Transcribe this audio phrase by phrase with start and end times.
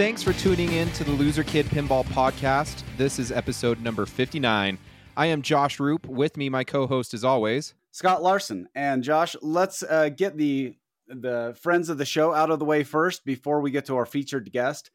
[0.00, 2.84] Thanks for tuning in to the Loser Kid Pinball Podcast.
[2.96, 4.78] This is episode number 59.
[5.14, 6.06] I am Josh Roop.
[6.06, 8.66] With me, my co host, as always, Scott Larson.
[8.74, 10.74] And Josh, let's uh, get the
[11.06, 14.06] the friends of the show out of the way first before we get to our
[14.06, 14.90] featured guest.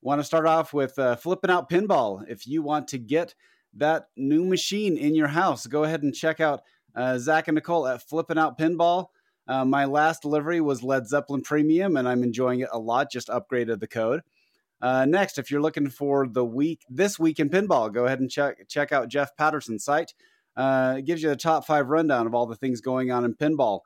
[0.00, 2.24] Want to start off with uh, flipping out pinball.
[2.26, 3.34] If you want to get
[3.74, 6.62] that new machine in your house, go ahead and check out
[6.94, 9.08] uh, Zach and Nicole at Flipping Out Pinball.
[9.46, 13.12] Uh, my last delivery was Led Zeppelin Premium, and I'm enjoying it a lot.
[13.12, 14.22] Just upgraded the code.
[14.86, 18.30] Uh, next, if you're looking for the week this week in pinball, go ahead and
[18.30, 20.14] check check out Jeff Patterson's site.
[20.56, 23.34] Uh, it gives you the top five rundown of all the things going on in
[23.34, 23.80] pinball.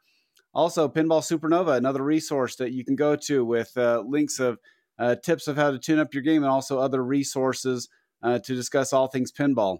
[0.52, 4.58] Also, Pinball Supernova, another resource that you can go to with uh, links of
[4.98, 7.88] uh, tips of how to tune up your game and also other resources
[8.22, 9.78] uh, to discuss all things pinball.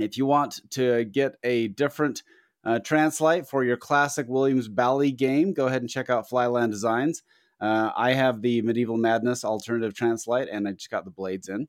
[0.00, 2.24] If you want to get a different
[2.64, 7.22] uh, translite for your classic Williams Bally game, go ahead and check out Flyland Designs.
[7.60, 11.68] Uh, I have the Medieval Madness alternative translite, and I just got the blades in.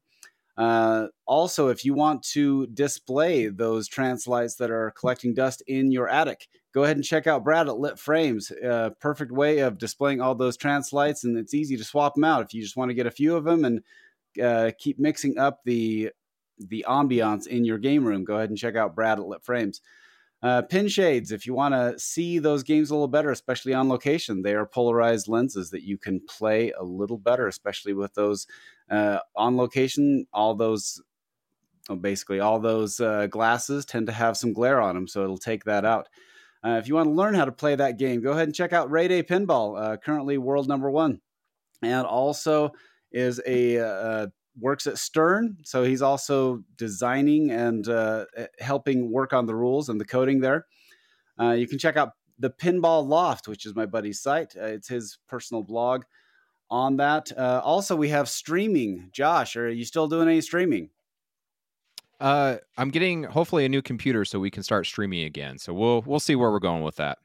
[0.57, 6.09] Uh, also, if you want to display those translights that are collecting dust in your
[6.09, 8.51] attic, go ahead and check out Brad at Lit Frames.
[8.51, 12.43] Uh, perfect way of displaying all those translights, and it's easy to swap them out
[12.43, 13.81] if you just want to get a few of them and
[14.41, 16.11] uh, keep mixing up the
[16.67, 18.23] the ambiance in your game room.
[18.23, 19.81] Go ahead and check out Brad at Lit Frames.
[20.43, 23.87] Uh, pin shades, if you want to see those games a little better, especially on
[23.87, 28.47] location, they are polarized lenses that you can play a little better, especially with those
[28.89, 30.25] uh, on location.
[30.33, 30.99] All those,
[31.87, 35.37] well, basically, all those uh, glasses tend to have some glare on them, so it'll
[35.37, 36.09] take that out.
[36.63, 38.73] Uh, if you want to learn how to play that game, go ahead and check
[38.73, 41.21] out Ray Day Pinball, uh, currently world number one,
[41.83, 42.71] and also
[43.11, 44.27] is a uh,
[44.59, 49.89] works at Stern, so he's also designing and uh, eh, helping work on the rules
[49.89, 50.65] and the coding there.
[51.39, 54.53] Uh, you can check out the Pinball Loft, which is my buddy's site.
[54.59, 56.03] Uh, it's his personal blog
[56.69, 57.31] on that.
[57.37, 59.09] Uh, also, we have streaming.
[59.11, 60.89] Josh, are you still doing any streaming?
[62.19, 65.57] Uh, I'm getting hopefully a new computer so we can start streaming again.
[65.57, 67.17] So we'll we'll see where we're going with that.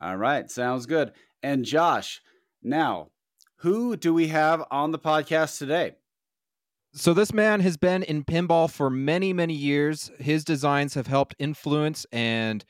[0.00, 1.12] All right, sounds good.
[1.42, 2.20] And Josh,
[2.62, 3.10] now
[3.56, 5.96] who do we have on the podcast today?
[6.92, 10.10] So, this man has been in pinball for many, many years.
[10.18, 12.64] His designs have helped influence and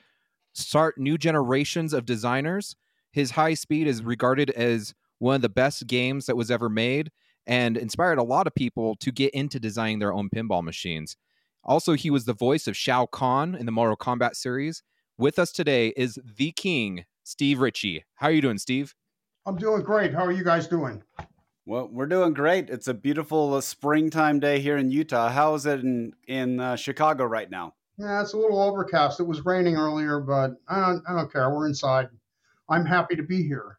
[0.53, 2.75] start new generations of designers.
[3.11, 7.11] His high speed is regarded as one of the best games that was ever made
[7.47, 11.17] and inspired a lot of people to get into designing their own pinball machines.
[11.63, 14.83] Also, he was the voice of Shao Kahn in the Mortal Kombat series.
[15.17, 18.05] With us today is the king, Steve Ritchie.
[18.15, 18.93] How are you doing, Steve?
[19.47, 20.13] I'm doing great.
[20.13, 21.01] How are you guys doing?
[21.65, 22.69] Well, we're doing great.
[22.69, 25.29] It's a beautiful uh, springtime day here in Utah.
[25.29, 27.75] How is it in in uh, Chicago right now?
[27.97, 29.19] Yeah, it's a little overcast.
[29.19, 31.49] It was raining earlier, but I don't I don't care.
[31.51, 32.09] We're inside.
[32.67, 33.77] I'm happy to be here.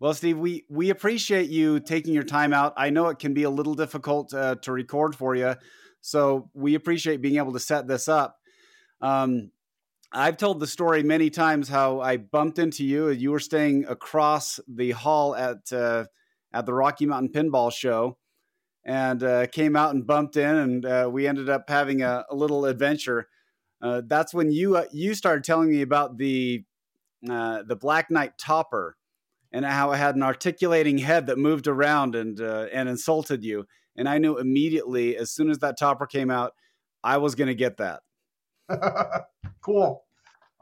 [0.00, 2.72] Well, Steve, we we appreciate you taking your time out.
[2.78, 5.54] I know it can be a little difficult uh, to record for you,
[6.00, 8.38] so we appreciate being able to set this up.
[9.02, 9.50] Um,
[10.12, 13.10] I've told the story many times how I bumped into you.
[13.10, 16.06] You were staying across the hall at uh,
[16.52, 18.18] at the Rocky Mountain Pinball Show,
[18.84, 22.34] and uh, came out and bumped in, and uh, we ended up having a, a
[22.34, 23.28] little adventure.
[23.80, 26.64] Uh, that's when you uh, you started telling me about the
[27.28, 28.96] uh, the Black Knight topper
[29.52, 33.66] and how it had an articulating head that moved around and and insulted you.
[33.96, 36.54] And I knew immediately as soon as that topper came out,
[37.04, 38.00] I was going to get that.
[39.60, 40.04] cool.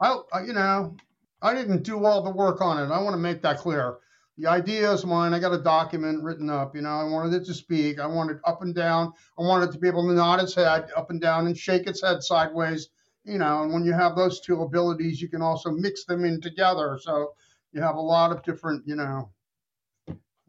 [0.01, 0.95] I, you know,
[1.41, 2.93] I didn't do all the work on it.
[2.93, 3.97] I want to make that clear.
[4.41, 5.35] The idea is mine.
[5.35, 6.75] I got a document written up.
[6.75, 7.99] You know, I wanted it to speak.
[7.99, 9.13] I wanted up and down.
[9.37, 11.85] I wanted it to be able to nod its head up and down and shake
[11.85, 12.89] its head sideways.
[13.23, 16.41] You know, and when you have those two abilities, you can also mix them in
[16.41, 16.97] together.
[16.99, 17.35] So
[17.71, 19.29] you have a lot of different, you know,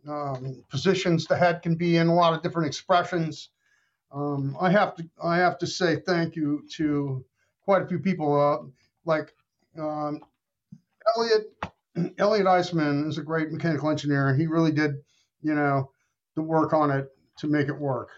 [0.09, 3.51] um, positions the head can be in, a lot of different expressions.
[4.11, 7.23] Um, I have to I have to say thank you to
[7.63, 8.67] quite a few people, uh,
[9.05, 9.35] like
[9.79, 10.21] um,
[11.15, 11.53] Elliot.
[12.19, 14.95] Elliot Eismin is a great mechanical engineer, and he really did,
[15.43, 15.91] you know,
[16.35, 17.09] the work on it
[17.39, 18.11] to make it work.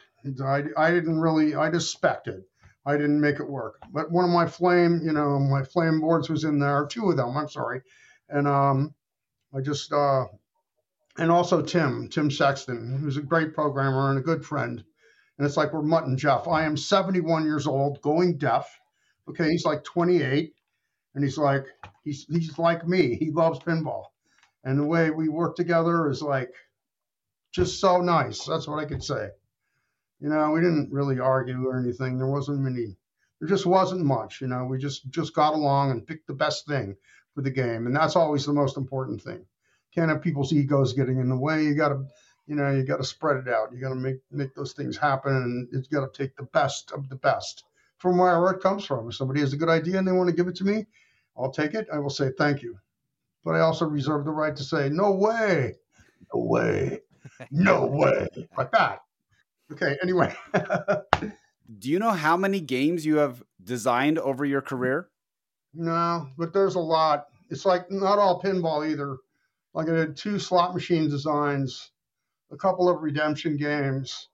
[0.42, 2.48] I, I didn't really, I just spec'd it.
[2.86, 3.78] I didn't make it work.
[3.92, 7.16] But one of my flame, you know, my flame boards was in there, two of
[7.16, 7.82] them, I'm sorry.
[8.28, 8.94] And um,
[9.54, 10.26] I just, uh,
[11.18, 14.82] and also Tim, Tim Sexton, who's a great programmer and a good friend.
[15.38, 16.46] And it's like we're Mutt and Jeff.
[16.46, 18.68] I am 71 years old, going deaf.
[19.28, 20.54] Okay, he's like 28,
[21.14, 21.64] and he's like
[22.04, 23.16] he's he's like me.
[23.16, 24.04] He loves pinball,
[24.62, 26.52] and the way we work together is like
[27.52, 28.44] just so nice.
[28.44, 29.30] That's what I could say.
[30.20, 32.18] You know, we didn't really argue or anything.
[32.18, 32.96] There wasn't many.
[33.40, 34.40] There just wasn't much.
[34.40, 36.96] You know, we just just got along and picked the best thing
[37.34, 39.44] for the game, and that's always the most important thing.
[39.94, 41.64] Can't have people's egos getting in the way.
[41.64, 42.06] You got to
[42.46, 43.72] you know, you got to spread it out.
[43.72, 46.92] You got to make make those things happen, and it's got to take the best
[46.92, 47.64] of the best
[47.98, 49.08] from wherever it comes from.
[49.08, 50.86] If somebody has a good idea and they want to give it to me,
[51.36, 51.88] I'll take it.
[51.92, 52.78] I will say thank you,
[53.44, 55.74] but I also reserve the right to say no way,
[56.32, 57.00] no way,
[57.50, 59.00] no way, like that.
[59.72, 59.96] Okay.
[60.02, 60.34] Anyway.
[61.78, 65.08] Do you know how many games you have designed over your career?
[65.72, 67.26] No, but there's a lot.
[67.50, 69.16] It's like not all pinball either.
[69.72, 71.90] Like I did two slot machine designs,
[72.52, 74.28] a couple of redemption games,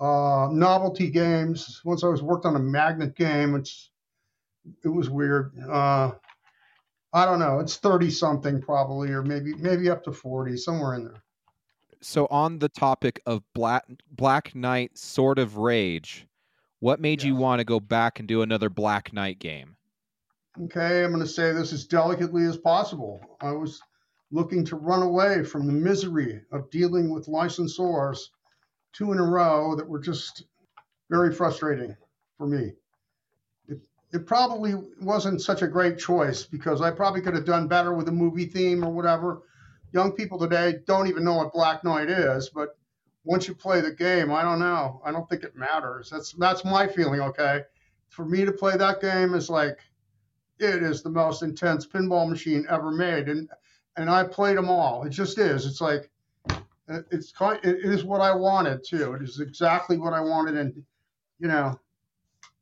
[0.00, 1.82] uh, novelty games.
[1.84, 3.90] Once I was worked on a magnet game, it's
[4.84, 5.52] it was weird.
[5.58, 6.12] Uh,
[7.12, 7.60] I don't know.
[7.60, 11.22] It's thirty something probably, or maybe maybe up to forty, somewhere in there.
[12.00, 16.26] So on the topic of Black Black Knight Sword of Rage,
[16.80, 17.28] what made yes.
[17.28, 19.76] you want to go back and do another Black Knight game?
[20.64, 23.20] Okay, I'm going to say this as delicately as possible.
[23.40, 23.80] I was
[24.30, 28.18] looking to run away from the misery of dealing with licensors
[28.92, 30.44] two in a row that were just
[31.10, 31.94] very frustrating
[32.38, 32.72] for me.
[34.12, 38.08] It, probably wasn't such a great choice because I probably could have done better with
[38.08, 39.42] a movie theme or whatever.
[39.92, 42.78] Young people today don't even know what Black Knight is, but
[43.24, 45.02] once you play the game, I don't know.
[45.04, 46.08] I don't think it matters.
[46.10, 47.20] That's that's my feeling.
[47.20, 47.62] Okay,
[48.08, 49.78] for me to play that game is like
[50.58, 53.48] it is the most intense pinball machine ever made, and
[53.96, 55.04] and I played them all.
[55.04, 55.66] It just is.
[55.66, 56.10] It's like
[56.88, 57.58] it's kind.
[57.64, 59.14] It is what I wanted too.
[59.14, 60.84] It is exactly what I wanted, and
[61.38, 61.78] you know,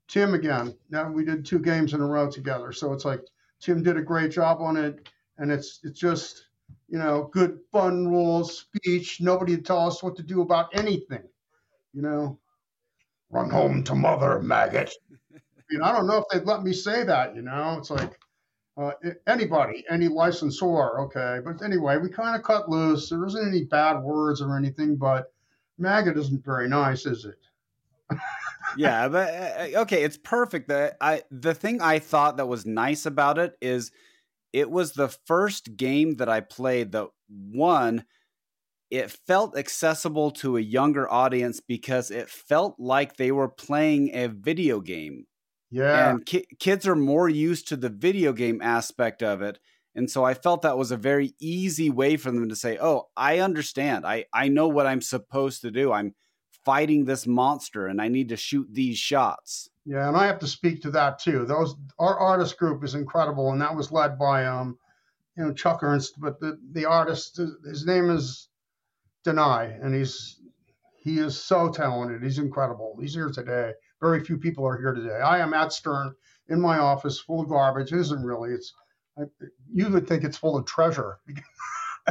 [0.08, 0.76] Tim again.
[0.90, 3.20] Now we did two games in a row together, so it's like
[3.60, 5.08] Tim did a great job on it,
[5.38, 6.46] and it's it's just
[6.88, 11.22] you know, good fun rules, speech, nobody to tell us what to do about anything,
[11.92, 12.38] you know.
[13.30, 14.92] Run home to mother, maggot.
[15.34, 17.76] I mean, I don't know if they'd let me say that, you know.
[17.78, 18.16] It's like
[18.76, 18.92] uh,
[19.26, 21.38] anybody, any licensor, okay.
[21.44, 23.08] But anyway, we kind of cut loose.
[23.08, 25.32] There isn't any bad words or anything, but
[25.78, 27.38] maggot isn't very nice, is it?
[28.74, 29.28] yeah, but
[29.74, 30.68] uh, okay, it's perfect.
[30.68, 33.92] The I the thing I thought that was nice about it is
[34.52, 38.04] it was the first game that I played that one
[38.90, 44.28] it felt accessible to a younger audience because it felt like they were playing a
[44.28, 45.26] video game.
[45.70, 46.10] Yeah.
[46.10, 49.58] And ki- kids are more used to the video game aspect of it.
[49.96, 53.10] And so I felt that was a very easy way for them to say, "Oh,
[53.16, 54.06] I understand.
[54.06, 55.92] I I know what I'm supposed to do.
[55.92, 56.14] I'm
[56.64, 60.46] fighting this monster and I need to shoot these shots." Yeah, and I have to
[60.46, 61.44] speak to that too.
[61.44, 64.78] Those our artist group is incredible, and that was led by um,
[65.36, 66.18] you know, Chuck Ernst.
[66.18, 68.48] But the the artist, his name is
[69.26, 70.40] Denai, and he's
[70.96, 72.22] he is so talented.
[72.22, 72.96] He's incredible.
[73.00, 73.72] He's here today.
[74.00, 75.20] Very few people are here today.
[75.20, 76.14] I am at Stern
[76.48, 77.92] in my office, full of garbage.
[77.92, 78.52] It isn't really.
[78.52, 78.72] It's
[79.18, 79.24] I,
[79.72, 81.18] you would think it's full of treasure.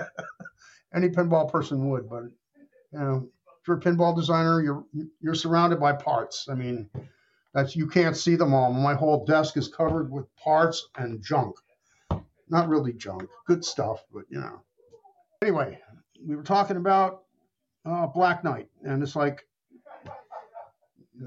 [0.95, 2.23] Any pinball person would, but
[2.91, 3.29] you know,
[3.67, 4.85] you're a pinball designer, you're
[5.21, 6.47] you're surrounded by parts.
[6.49, 6.89] I mean,
[7.53, 8.73] that's you can't see them all.
[8.73, 11.55] My whole desk is covered with parts and junk.
[12.49, 14.61] Not really junk, good stuff, but you know.
[15.41, 15.79] Anyway,
[16.25, 17.23] we were talking about
[17.85, 19.45] uh, Black Knight, and it's like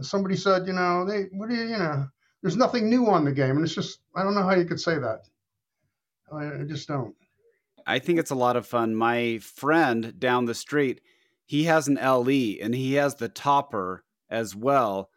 [0.00, 2.08] somebody said, you know, they what do you, you know,
[2.42, 4.80] there's nothing new on the game, and it's just I don't know how you could
[4.80, 5.22] say that.
[6.32, 7.14] I, I just don't.
[7.86, 8.94] I think it's a lot of fun.
[8.96, 11.00] My friend down the street,
[11.46, 15.10] he has an LE, and he has the topper as well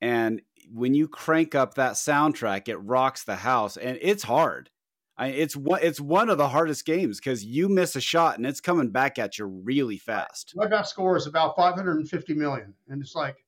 [0.00, 0.42] and
[0.72, 4.70] when you crank up that soundtrack, it rocks the house, and it's hard.
[5.16, 8.46] I, it's one it's one of the hardest games because you miss a shot and
[8.46, 10.52] it's coming back at you really fast.
[10.54, 13.44] My best score is about 550 million, and it's like,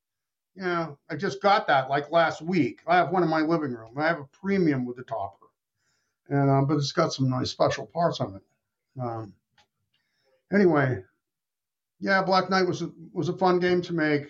[0.57, 2.81] you know, I just got that like last week.
[2.89, 3.93] I have one in my living room.
[3.97, 5.47] I have a premium with the topper,
[6.29, 8.43] and um, but it's got some nice special parts on it.
[9.01, 9.33] Um,
[10.53, 11.05] anyway,
[12.01, 14.29] yeah, Black Knight was a, was a fun game to make.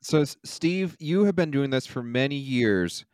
[0.00, 3.04] So, Steve, you have been doing this for many years.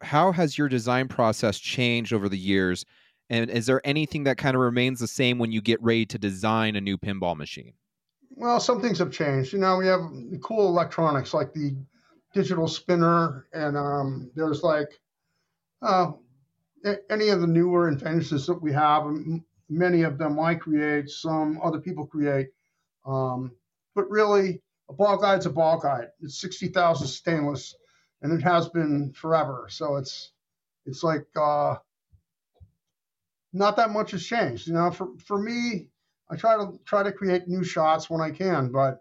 [0.00, 2.84] How has your design process changed over the years?
[3.30, 6.18] And is there anything that kind of remains the same when you get ready to
[6.18, 7.74] design a new pinball machine?
[8.30, 9.52] Well, some things have changed.
[9.52, 10.00] You know, we have
[10.42, 11.76] cool electronics like the
[12.32, 15.00] digital spinner, and um, there's like
[15.82, 16.12] uh,
[17.10, 19.04] any of the newer inventions that we have.
[19.68, 22.48] Many of them I create, some other people create.
[23.04, 23.52] Um,
[23.94, 26.08] but really, a ball guide's a ball guide.
[26.20, 27.74] It's 60,000 stainless
[28.22, 29.66] and it has been forever.
[29.70, 30.32] So it's,
[30.86, 31.76] it's like, uh,
[33.52, 34.66] not that much has changed.
[34.66, 35.88] You know, for, for me,
[36.30, 39.00] I try to try to create new shots when I can, but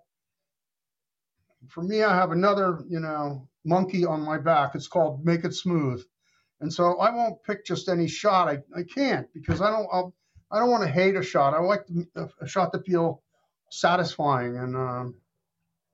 [1.69, 4.75] for me, I have another, you know, monkey on my back.
[4.75, 6.03] It's called Make It Smooth.
[6.62, 8.48] And so I won't pick just any shot.
[8.48, 10.13] I, I can't because I don't I'll,
[10.51, 11.53] I don't want to hate a shot.
[11.53, 13.22] I like a shot to feel
[13.74, 15.15] satisfying, and um,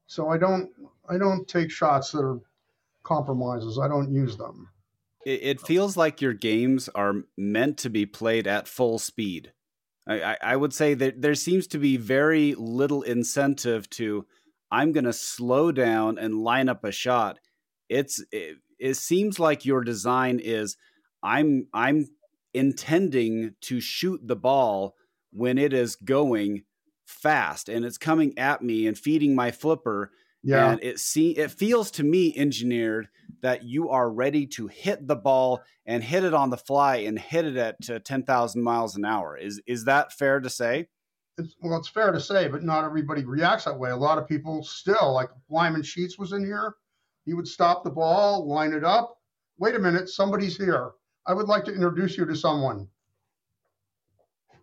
[0.08, 0.70] so I don't
[1.10, 2.40] I don't take shots that are
[3.04, 3.80] compromises.
[3.80, 4.70] I don't use them.
[5.26, 9.54] It, it feels like your games are meant to be played at full speed.
[10.08, 14.26] I, I would say that there seems to be very little incentive to
[14.72, 17.40] I'm going to slow down and line up a shot.
[17.90, 20.78] It's it, it seems like your design is
[21.24, 22.08] I'm I'm
[22.54, 24.96] intending to shoot the ball
[25.32, 26.64] when it is going
[27.10, 30.12] fast and it's coming at me and feeding my flipper
[30.44, 30.72] yeah.
[30.72, 33.10] And it see it feels to me engineered
[33.42, 37.20] that you are ready to hit the ball and hit it on the fly and
[37.20, 39.38] hit it at uh, 10,000 miles an hour.
[39.38, 40.88] Is is that fair to say?
[41.38, 43.92] It's, well, it's fair to say, but not everybody reacts that way.
[43.92, 46.76] A lot of people still, like Lyman Sheats was in here.
[47.26, 49.18] He would stop the ball, line it up.
[49.58, 50.92] Wait a minute, somebody's here.
[51.28, 52.88] I would like to introduce you to someone.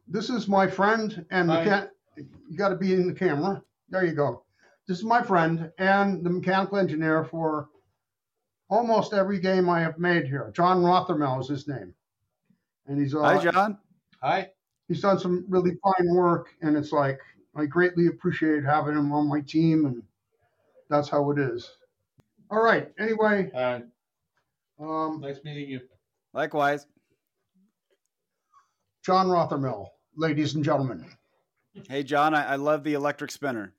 [0.09, 3.63] This is my friend, and you, you got to be in the camera.
[3.89, 4.43] There you go.
[4.87, 7.69] This is my friend and the mechanical engineer for
[8.69, 10.53] almost every game I have made here.
[10.55, 11.95] John Rothermel is his name.
[12.87, 13.79] And he's uh, Hi, John.
[14.23, 14.51] Hi.
[14.89, 17.19] He's done some really fine work, and it's like
[17.57, 20.03] I greatly appreciate having him on my team, and
[20.89, 21.69] that's how it is.
[22.51, 22.93] All right.
[22.99, 23.51] Anyway.
[23.55, 23.83] Hi.
[24.79, 25.81] Um, nice meeting you.
[26.33, 26.87] Likewise.
[29.05, 31.05] John Rothermel, ladies and gentlemen.
[31.89, 33.75] Hey, John, I, I love the electric spinner.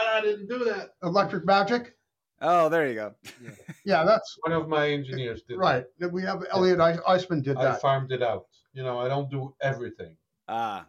[0.00, 0.94] I didn't do that.
[1.02, 1.96] Electric Magic.
[2.40, 3.14] Oh, there you go.
[3.42, 3.50] Yeah,
[3.84, 5.58] yeah that's one of my engineers did.
[5.58, 5.84] Right.
[5.98, 6.12] That.
[6.12, 7.66] We have Elliot Eismin did that.
[7.66, 8.46] I farmed it out.
[8.72, 10.16] You know, I don't do everything.
[10.48, 10.86] Ah.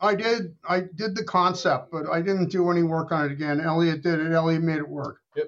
[0.00, 0.54] I did.
[0.68, 3.60] I did the concept, but I didn't do any work on it again.
[3.60, 4.32] Elliot did it.
[4.32, 5.20] Elliot made it work.
[5.36, 5.46] Yep.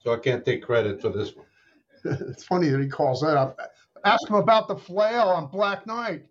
[0.00, 1.46] So I can't take credit for this one.
[2.04, 3.58] it's funny that he calls that up.
[4.04, 6.26] Ask him about the flail on Black Knight.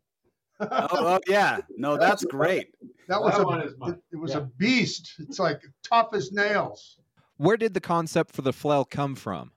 [0.59, 2.75] Oh, oh, yeah, no, that's great.
[3.07, 4.39] That was a it, it was yeah.
[4.39, 5.13] a beast.
[5.19, 6.97] It's like tough as nails.
[7.37, 9.51] Where did the concept for the flail come from?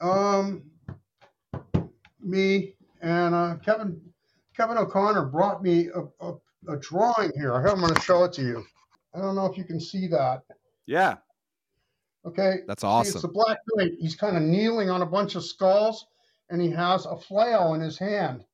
[0.00, 0.64] Um,
[2.20, 4.00] me and uh, Kevin
[4.56, 6.34] Kevin O'Connor brought me a, a,
[6.68, 7.54] a drawing here.
[7.54, 8.64] I'm going to show it to you.
[9.14, 10.42] I don't know if you can see that.
[10.86, 11.16] Yeah.
[12.26, 12.58] Okay.
[12.66, 13.12] That's awesome.
[13.12, 13.92] See, it's a black knight.
[13.98, 16.06] He's kind of kneeling on a bunch of skulls,
[16.50, 18.44] and he has a flail in his hand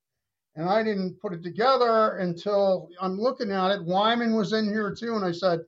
[0.55, 3.85] and I didn't put it together until I'm looking at it.
[3.85, 5.61] Wyman was in here too, and I said,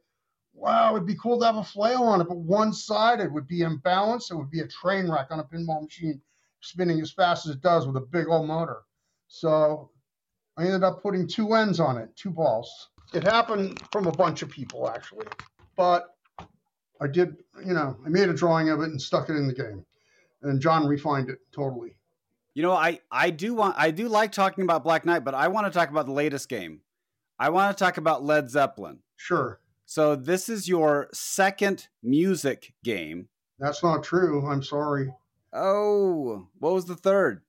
[0.53, 3.61] "Wow, it'd be cool to have a flail on it, but one sided would be
[3.61, 4.31] imbalanced.
[4.31, 6.21] It would be a train wreck on a pinball machine
[6.61, 8.83] spinning as fast as it does with a big old motor."
[9.29, 9.91] So
[10.57, 12.91] I ended up putting two ends on it, two balls.
[13.13, 15.27] It happened from a bunch of people actually,
[15.77, 16.17] but
[17.01, 19.55] I did, you know, I made a drawing of it and stuck it in the
[19.55, 19.85] game,
[20.43, 21.97] and John refined it totally.
[22.55, 25.49] You know, I I do want I do like talking about Black Knight, but I
[25.49, 26.81] want to talk about the latest game.
[27.39, 29.01] I want to talk about Led Zeppelin.
[29.17, 29.61] Sure.
[29.87, 33.29] So this is your second music game.
[33.59, 34.47] That's not true.
[34.47, 35.13] I'm sorry.
[35.53, 37.43] Oh, what was the third?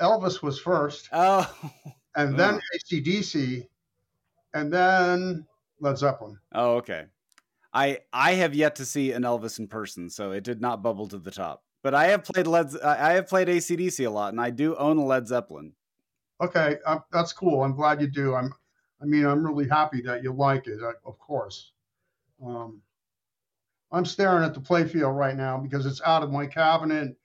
[0.00, 1.08] Elvis was first.
[1.12, 1.50] Oh.
[2.14, 3.66] And then ACDC,
[4.52, 5.46] and then
[5.80, 6.38] Led Zeppelin.
[6.54, 7.06] Oh, okay.
[7.72, 11.08] I I have yet to see an Elvis in person, so it did not bubble
[11.08, 11.64] to the top.
[11.82, 12.76] But I have played Led.
[12.82, 15.72] I have played ACDC a lot, and I do own a Led Zeppelin.
[16.40, 17.62] Okay, uh, that's cool.
[17.62, 18.34] I'm glad you do.
[18.34, 18.54] I'm.
[19.00, 20.80] I mean, I'm really happy that you like it.
[20.80, 21.72] Uh, of course.
[22.44, 22.80] Um,
[23.90, 27.16] I'm staring at the playfield right now because it's out of my cabinet.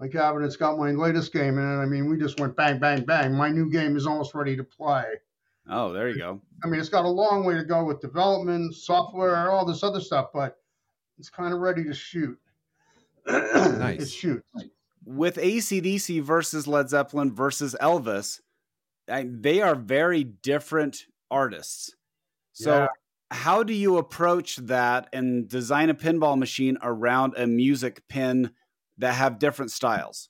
[0.00, 1.82] My cabinet's got my latest game in it.
[1.82, 3.32] I mean, we just went bang, bang, bang.
[3.32, 5.04] My new game is almost ready to play.
[5.68, 6.40] Oh, there you go.
[6.64, 10.00] I mean, it's got a long way to go with development, software, all this other
[10.00, 10.58] stuff, but
[11.18, 12.38] it's kind of ready to shoot
[13.26, 14.02] nice.
[14.02, 14.48] It shoots.
[15.04, 18.40] With ACDC versus Led Zeppelin versus Elvis,
[19.08, 21.94] I, they are very different artists.
[22.52, 22.86] So, yeah.
[23.30, 28.52] how do you approach that and design a pinball machine around a music pin
[28.98, 30.28] that have different styles?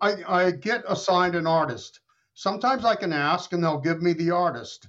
[0.00, 2.00] I, I get assigned an artist.
[2.34, 4.88] Sometimes I can ask and they'll give me the artist.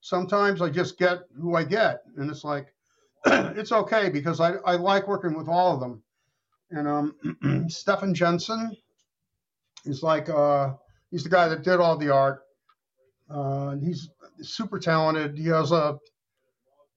[0.00, 2.02] Sometimes I just get who I get.
[2.16, 2.68] And it's like,
[3.26, 6.02] it's okay because I, I like working with all of them
[6.74, 8.76] and um, Stefan Jensen
[9.84, 10.72] is like uh,
[11.10, 12.42] he's the guy that did all the art.
[13.30, 14.08] Uh, he's
[14.42, 15.38] super talented.
[15.38, 15.98] He has a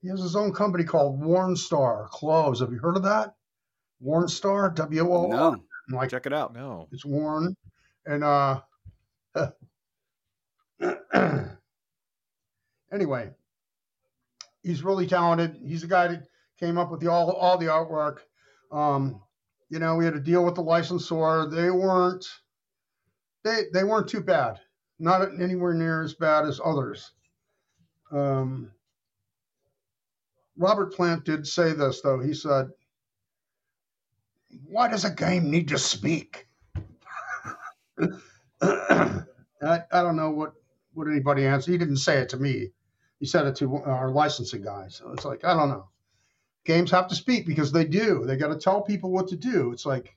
[0.02, 2.60] he has his own company called Warnstar Clothes.
[2.60, 3.34] Have you heard of that?
[4.04, 5.38] Warnstar, W O R.
[5.38, 5.56] No.
[5.90, 6.54] Like, Check it out.
[6.54, 6.88] No.
[6.92, 7.56] It's Warn,
[8.06, 8.62] And uh
[12.92, 13.30] anyway,
[14.64, 15.58] he's really talented.
[15.66, 16.28] He's the guy that
[16.60, 18.18] came up with the all all the artwork.
[18.72, 19.22] Um,
[19.70, 21.48] you know, we had to deal with the licensor.
[21.50, 22.26] They weren't
[23.44, 24.60] they they weren't too bad.
[25.00, 27.12] Not anywhere near as bad as others.
[28.12, 28.72] Um,
[30.58, 32.20] Robert Plant did say this though.
[32.20, 32.70] He said,
[34.66, 36.48] "Why does a game need to speak?"
[38.62, 39.24] I,
[39.62, 40.54] I don't know what
[40.94, 41.72] what anybody answered.
[41.72, 42.72] He didn't say it to me.
[43.20, 44.88] He said it to our licensing guy.
[44.90, 45.90] So it's like I don't know.
[46.68, 48.26] Games have to speak because they do.
[48.26, 49.72] They got to tell people what to do.
[49.72, 50.14] It's like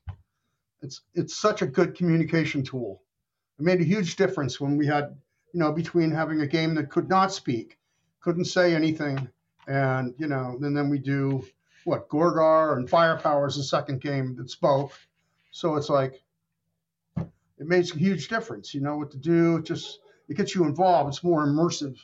[0.82, 3.02] it's it's such a good communication tool.
[3.60, 5.16] It made a huge difference when we had
[5.54, 7.78] you know between having a game that could not speak,
[8.20, 9.28] couldn't say anything,
[9.68, 11.46] and you know, and then we do
[11.84, 14.90] what Gorgar and Firepower is the second game that spoke.
[15.52, 16.20] So it's like
[17.16, 18.74] it makes a huge difference.
[18.74, 19.58] You know what to do.
[19.58, 21.10] It just it gets you involved.
[21.10, 21.96] It's more immersive.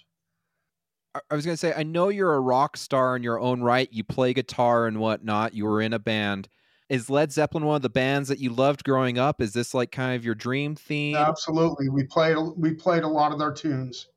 [1.30, 3.88] I was gonna say, I know you're a rock star in your own right.
[3.92, 5.54] You play guitar and whatnot.
[5.54, 6.49] You were in a band.
[6.88, 9.40] Is Led Zeppelin one of the bands that you loved growing up?
[9.40, 11.16] Is this like kind of your dream theme?
[11.16, 11.88] Absolutely.
[11.88, 14.08] We played we played a lot of their tunes,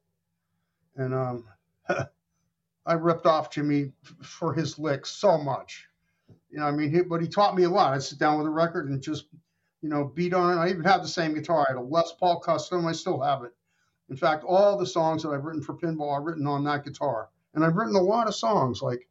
[0.96, 1.46] and um,
[2.86, 3.92] I ripped off Jimmy
[4.24, 5.88] for his licks so much.
[6.50, 7.94] You know, I mean, he, but he taught me a lot.
[7.94, 9.26] I sit down with a record and just,
[9.82, 10.62] you know, beat on it.
[10.62, 11.68] I even have the same guitar.
[11.68, 12.88] I had a Les Paul Custom.
[12.88, 13.54] I still have it.
[14.10, 17.30] In fact, all the songs that I've written for pinball are written on that guitar.
[17.54, 19.08] And I've written a lot of songs like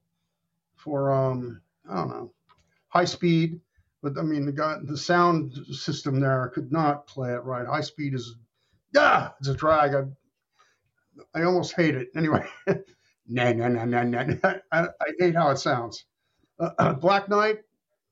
[0.76, 2.33] for um, I don't know,
[2.88, 3.61] high speed.
[4.02, 7.67] But I mean, the guy, the sound system there could not play it right.
[7.67, 8.37] High speed is,
[8.95, 9.95] yeah, it's a drag.
[9.95, 10.05] I,
[11.35, 12.09] I almost hate it.
[12.14, 12.47] Anyway,
[13.26, 14.55] nah, nah, nah, nah, nah.
[14.71, 16.05] I, I hate how it sounds.
[16.61, 17.59] Uh, Black Knight,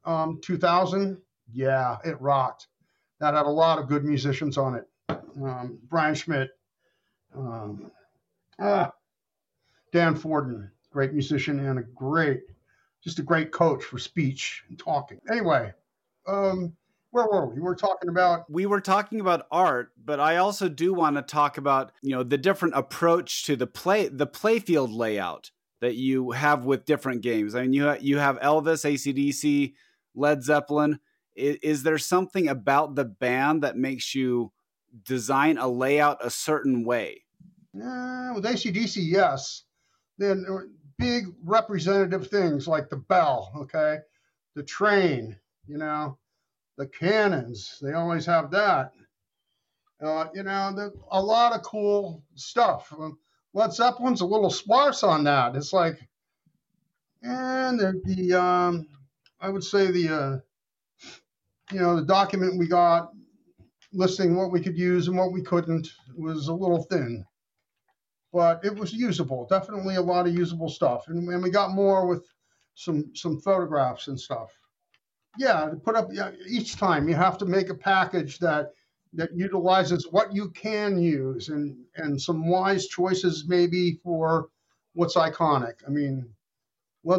[0.04, 1.18] um, 2000,
[1.52, 2.66] yeah, it rocked.
[3.20, 4.88] That had a lot of good musicians on it.
[5.08, 6.50] Um, Brian Schmidt,
[7.36, 7.90] um,
[8.58, 8.90] ah,
[9.92, 12.40] Dan Forden, great musician and a great,
[13.02, 15.20] just a great coach for speech and talking.
[15.30, 15.72] Anyway,
[16.26, 16.72] um,
[17.10, 17.54] where were we?
[17.54, 18.50] We were talking about.
[18.50, 22.22] We were talking about art, but I also do want to talk about you know
[22.22, 27.54] the different approach to the play, the playfield layout that you have with different games.
[27.54, 29.74] I mean, you ha- you have Elvis, ACDC,
[30.14, 30.98] Led Zeppelin.
[31.34, 34.52] Is, is there something about the band that makes you
[35.04, 37.25] design a layout a certain way?
[37.82, 39.64] Uh, with ACDC, yes.
[40.18, 40.46] Then
[40.98, 43.98] big representative things like the bell, okay,
[44.54, 45.36] the train,
[45.66, 46.18] you know,
[46.78, 47.78] the cannons.
[47.82, 48.92] They always have that.
[50.02, 52.92] Uh, you know, the, a lot of cool stuff.
[53.52, 55.56] Led Zeppelin's a little sparse on that.
[55.56, 55.98] It's like,
[57.22, 58.86] and the, the um,
[59.40, 60.38] I would say the, uh,
[61.72, 63.10] you know, the document we got
[63.92, 67.24] listing what we could use and what we couldn't was a little thin
[68.36, 69.46] but it was usable.
[69.48, 72.28] Definitely a lot of usable stuff, and, and we got more with
[72.74, 74.50] some some photographs and stuff.
[75.38, 78.72] Yeah, to put up yeah, each time you have to make a package that
[79.14, 84.48] that utilizes what you can use and and some wise choices maybe for
[84.92, 85.76] what's iconic.
[85.86, 86.28] I mean,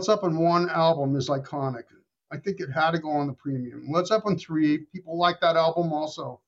[0.02, 1.86] Zeppelin one album is iconic.
[2.32, 3.92] I think it had to go on the premium.
[4.06, 6.42] Zeppelin three, people like that album also.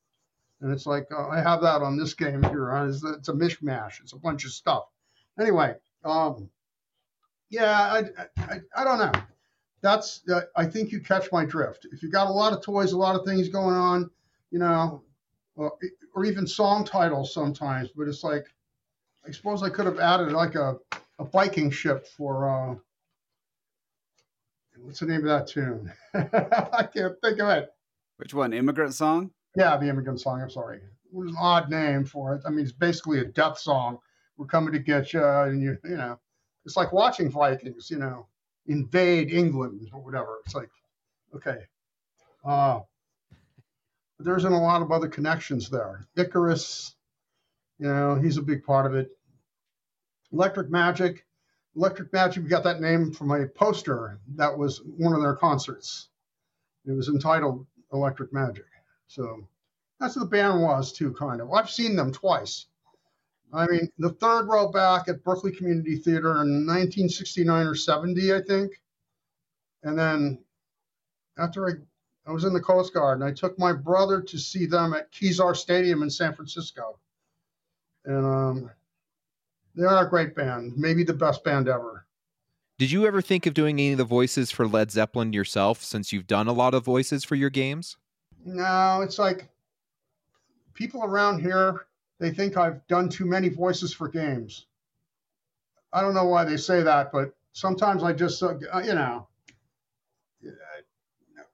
[0.61, 2.69] And it's like, uh, I have that on this game here.
[2.87, 4.01] It's, it's, a mishmash.
[4.01, 4.85] It's a bunch of stuff.
[5.39, 6.49] Anyway, um,
[7.49, 8.03] yeah, I,
[8.37, 9.21] I, I, don't know.
[9.81, 11.87] That's, uh, I think you catch my drift.
[11.91, 14.09] If you got a lot of toys, a lot of things going on,
[14.51, 15.01] you know,
[15.55, 15.73] or,
[16.13, 18.45] or even song titles sometimes, but it's like,
[19.25, 20.77] I suppose I could have added like a,
[21.19, 22.75] a Viking ship for, uh,
[24.81, 25.91] what's the name of that tune?
[26.13, 27.69] I can't think of it.
[28.17, 28.51] Which one?
[28.51, 29.31] Immigrant Song?
[29.59, 30.41] Yeah, the immigrant song.
[30.41, 30.77] I'm sorry.
[30.77, 32.41] It was an odd name for it.
[32.45, 33.97] I mean, it's basically a death song.
[34.37, 36.17] We're coming to get you, and you, you know,
[36.63, 38.27] it's like watching Vikings, you know,
[38.67, 40.39] invade England or whatever.
[40.45, 40.69] It's like,
[41.35, 41.57] okay,
[42.45, 42.79] uh,
[44.19, 46.07] there isn't a lot of other connections there.
[46.15, 46.95] Icarus,
[47.79, 49.09] you know, he's a big part of it.
[50.31, 51.25] Electric Magic,
[51.75, 56.07] Electric Magic, we got that name from a poster that was one of their concerts.
[56.85, 58.63] It was entitled Electric Magic.
[59.09, 59.47] So
[59.99, 61.51] that's what the band was too, kind of.
[61.51, 62.67] I've seen them twice.
[63.51, 68.41] I mean, the third row back at Berkeley Community Theater in 1969 or 70, I
[68.41, 68.79] think.
[69.81, 70.39] And then
[71.39, 74.67] after I, I was in the Coast Guard and I took my brother to see
[74.67, 76.99] them at Kezar Stadium in San Francisco.
[78.05, 78.71] And um,
[79.75, 82.05] they are a great band, maybe the best band ever.
[82.77, 86.13] Did you ever think of doing any of the voices for Led Zeppelin yourself since
[86.13, 87.97] you've done a lot of voices for your games?
[88.45, 89.47] No, it's like
[90.73, 91.85] people around here,
[92.19, 94.65] they think I've done too many voices for games.
[95.91, 99.27] I don't know why they say that, but sometimes I just, uh, you know,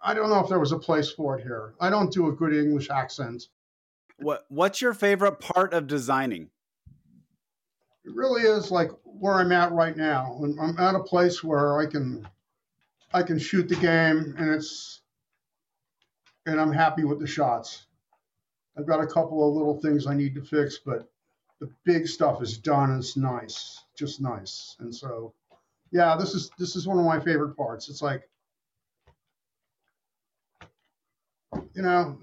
[0.02, 1.74] I don't know if there was a place for it here.
[1.80, 3.48] I don't do a good English accent.
[4.18, 6.50] What What's your favorite part of designing?
[8.06, 10.40] it really is like where I'm at right now.
[10.60, 12.28] I'm at a place where I can
[13.14, 15.02] I can shoot the game and it's
[16.46, 17.86] and I'm happy with the shots.
[18.78, 21.10] I've got a couple of little things I need to fix, but
[21.60, 22.96] the big stuff is done.
[22.98, 24.76] It's nice, just nice.
[24.80, 25.34] And so,
[25.92, 27.90] yeah, this is this is one of my favorite parts.
[27.90, 28.28] It's like,
[31.74, 32.18] you know,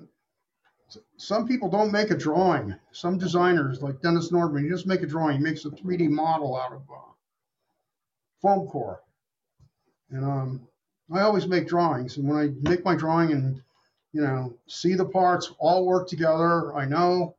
[1.16, 2.74] some people don't make a drawing.
[2.92, 5.38] Some designers, like Dennis Nordman, he just make a drawing.
[5.38, 7.12] He makes a 3D model out of uh,
[8.42, 9.00] foam core.
[10.10, 10.68] And um,
[11.10, 12.18] I always make drawings.
[12.18, 13.62] And when I make my drawing and
[14.12, 16.74] you know, see the parts all work together.
[16.74, 17.36] I know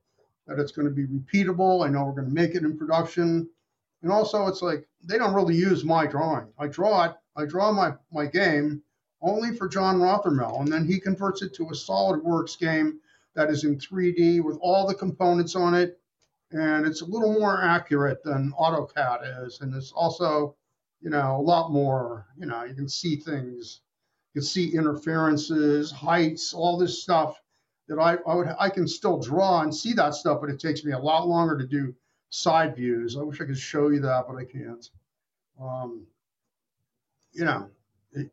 [0.48, 1.86] that it's going to be repeatable.
[1.86, 3.50] I know we're going to make it in production.
[4.02, 6.48] And also, it's like they don't really use my drawing.
[6.60, 7.16] I draw it.
[7.36, 8.84] I draw my my game
[9.22, 13.00] only for John Rothermel, and then he converts it to a SolidWorks game
[13.36, 16.00] that is in 3D with all the components on it,
[16.52, 20.56] and it's a little more accurate than AutoCAD is, and it's also,
[21.02, 22.28] you know, a lot more.
[22.38, 23.80] You know, you can see things
[24.34, 27.40] can see interferences, heights, all this stuff
[27.88, 30.84] that I, I would I can still draw and see that stuff, but it takes
[30.84, 31.94] me a lot longer to do
[32.30, 33.16] side views.
[33.18, 34.90] I wish I could show you that, but I can't.
[35.62, 36.08] Um,
[37.34, 37.70] you know,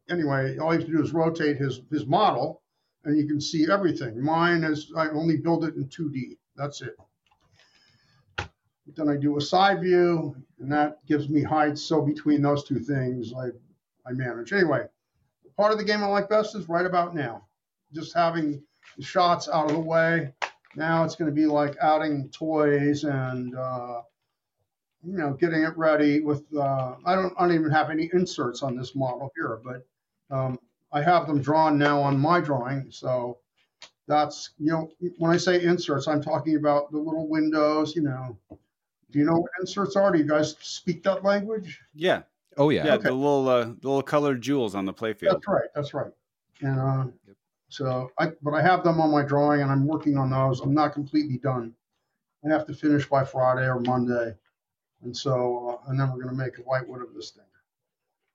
[0.09, 2.63] anyway, all you have to do is rotate his his model,
[3.05, 4.23] and you can see everything.
[4.23, 6.39] Mine is I only build it in 2D.
[6.57, 6.97] That's it.
[8.37, 11.83] But then I do a side view, and that gives me heights.
[11.83, 13.49] So between those two things, I
[14.09, 14.53] I manage.
[14.53, 14.87] Anyway,
[15.61, 17.45] part of the game I like best is right about now.
[17.93, 18.63] Just having
[18.97, 20.33] the shots out of the way.
[20.75, 24.01] Now it's going to be like adding toys and uh,
[25.05, 26.45] you know getting it ready with.
[26.57, 27.35] Uh, I don't.
[27.37, 29.87] I don't even have any inserts on this model here, but
[30.35, 30.59] um,
[30.93, 32.87] I have them drawn now on my drawing.
[32.91, 33.39] So
[34.07, 37.95] that's you know when I say inserts, I'm talking about the little windows.
[37.95, 38.39] You know,
[39.11, 40.11] do you know what inserts are?
[40.11, 41.81] Do you guys speak that language?
[41.95, 42.23] Yeah.
[42.57, 42.87] Oh yeah.
[42.87, 43.05] Yeah, Okay.
[43.05, 45.31] the little uh, the little colored jewels on the playfield.
[45.31, 45.69] That's right.
[45.75, 46.13] That's right.
[46.63, 47.05] And uh,
[47.69, 50.61] so I, but I have them on my drawing, and I'm working on those.
[50.61, 51.73] I'm not completely done.
[52.45, 54.35] I have to finish by Friday or Monday,
[55.03, 57.45] and so uh, and then we're going to make a whitewood of this thing.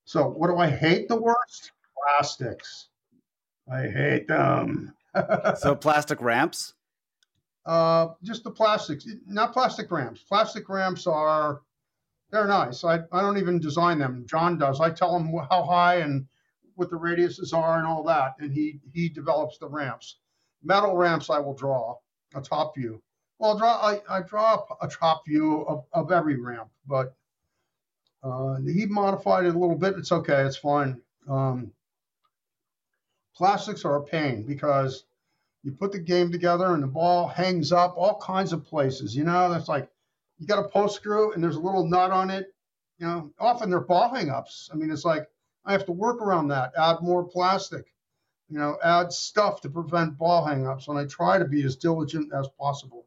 [0.06, 1.71] So what do I hate the worst?
[2.17, 2.89] Plastics.
[3.71, 4.93] I hate them.
[5.58, 6.73] So plastic ramps.
[7.65, 10.21] Uh, just the plastics, not plastic ramps.
[10.21, 11.62] Plastic ramps are,
[12.31, 12.83] they're nice.
[12.83, 14.25] I, I don't even design them.
[14.27, 14.81] John does.
[14.81, 16.27] I tell him how high and
[16.75, 20.17] what the radiuses are and all that, and he he develops the ramps.
[20.63, 21.95] Metal ramps I will draw
[22.33, 23.01] a top view.
[23.39, 27.15] Well, I'll draw I, I draw a top view of, of every ramp, but
[28.23, 29.95] uh, he modified it a little bit.
[29.97, 30.41] It's okay.
[30.43, 31.01] It's fine.
[31.29, 31.71] Um,
[33.35, 35.05] plastics are a pain because
[35.63, 39.15] you put the game together and the ball hangs up all kinds of places.
[39.15, 39.89] You know, that's like
[40.38, 42.48] you got a post screw and there's a little nut on it.
[42.98, 44.69] You know, often they're ball hang ups.
[44.71, 45.28] I mean, it's like
[45.65, 47.86] I have to work around that, add more plastic,
[48.50, 50.88] you know, add stuff to prevent ball hang ups.
[50.88, 53.06] And I try to be as diligent as possible.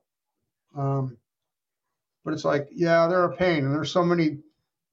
[0.76, 1.16] Um,
[2.24, 3.64] but it's like, yeah, they're a pain.
[3.64, 4.38] And there's so many,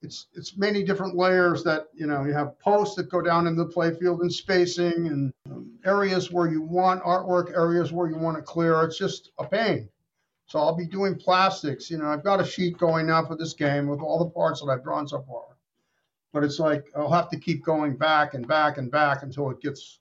[0.01, 3.63] it's it's many different layers that, you know, you have posts that go down into
[3.63, 8.37] the playfield and spacing and um, areas where you want artwork, areas where you want
[8.37, 8.81] to clear.
[8.83, 9.89] It's just a pain.
[10.47, 11.89] So I'll be doing plastics.
[11.89, 14.61] You know, I've got a sheet going now for this game with all the parts
[14.61, 15.43] that I've drawn so far.
[16.33, 19.61] But it's like I'll have to keep going back and back and back until it
[19.61, 19.99] gets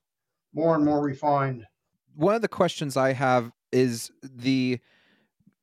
[0.52, 1.66] more and more refined.
[2.14, 4.78] One of the questions I have is the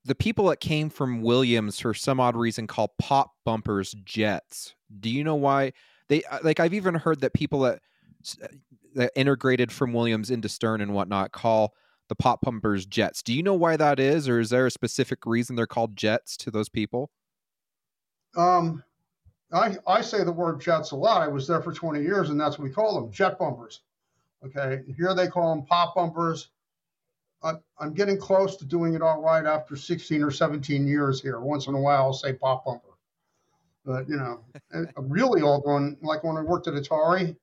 [0.04, 4.74] the people that came from Williams for some odd reason call pop bumpers jets.
[5.00, 5.74] Do you know why
[6.08, 6.60] they uh, like?
[6.60, 7.80] I've even heard that people that
[8.41, 8.48] uh,
[8.96, 11.76] that integrated from Williams into Stern and whatnot call
[12.12, 13.24] the pop bumpers jets.
[13.24, 16.36] Do you know why that is, or is there a specific reason they're called jets
[16.38, 17.10] to those people?
[18.36, 18.84] Um,
[19.54, 21.21] I I say the word jets a lot.
[21.21, 23.80] I was there for 20 years, and that's what we call them, jet bumpers.
[24.45, 26.50] Okay, here they call them pop bumpers.
[27.43, 31.39] I, I'm getting close to doing it all right after 16 or 17 years here.
[31.39, 32.97] Once in a while, I'll say pop bumper.
[33.86, 34.41] But you know,
[34.74, 37.38] a really old one, like when I worked at Atari,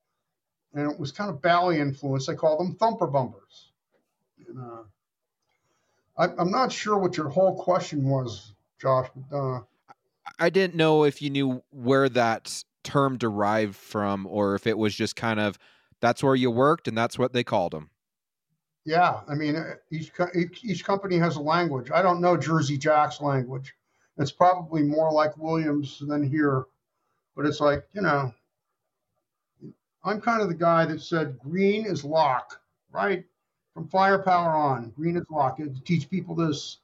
[0.74, 2.26] and it was kind of Bally influence.
[2.26, 3.67] They call them thumper bumpers.
[4.48, 4.82] And, uh,
[6.18, 9.08] I, I'm not sure what your whole question was, Josh.
[9.14, 9.60] But, uh,
[10.38, 14.94] I didn't know if you knew where that term derived from, or if it was
[14.94, 15.58] just kind of
[16.00, 17.90] that's where you worked and that's what they called them.
[18.84, 20.12] Yeah, I mean, uh, each,
[20.64, 21.90] each company has a language.
[21.90, 23.74] I don't know Jersey Jack's language.
[24.16, 26.64] It's probably more like Williams than here,
[27.36, 28.32] but it's like you know,
[30.04, 33.24] I'm kind of the guy that said green is lock, right?
[33.78, 35.58] From firepower on, green is lock.
[35.58, 36.78] To teach people this,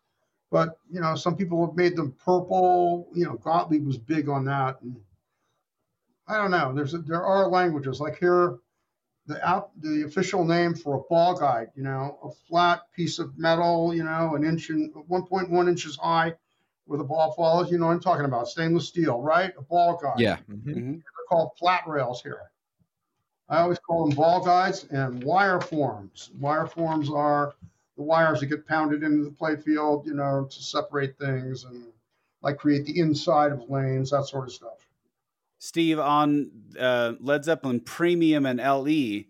[0.52, 3.08] But you know, some people have made them purple.
[3.12, 4.94] You know, Gottlieb was big on that, and
[6.28, 6.72] I don't know.
[6.72, 8.58] There's a, there are languages like here,
[9.26, 11.72] the app, the official name for a ball guide.
[11.74, 13.92] You know, a flat piece of metal.
[13.92, 16.34] You know, an inch and 1.1 inches high,
[16.86, 17.72] where the ball falls.
[17.72, 19.52] You know, what I'm talking about stainless steel, right?
[19.58, 20.20] A ball guide.
[20.20, 20.36] Yeah.
[20.48, 20.70] Mm-hmm.
[20.70, 20.92] mhm.
[20.92, 22.38] They're called flat rails here.
[23.48, 26.30] I always call them ball guides and wire forms.
[26.40, 27.54] Wire forms are
[27.96, 31.84] the wires that get pounded into the play field, you know, to separate things and
[32.42, 34.86] like create the inside of lanes, that sort of stuff.
[35.58, 39.24] Steve, on uh, Led Zeppelin Premium and LE,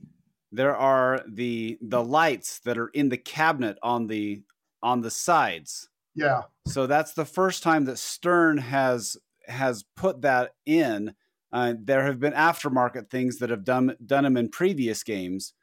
[0.51, 4.43] there are the the lights that are in the cabinet on the
[4.83, 5.89] on the sides.
[6.15, 6.43] Yeah.
[6.67, 11.15] So that's the first time that Stern has has put that in.
[11.55, 15.55] Uh, there have been aftermarket things that have done done them in previous games.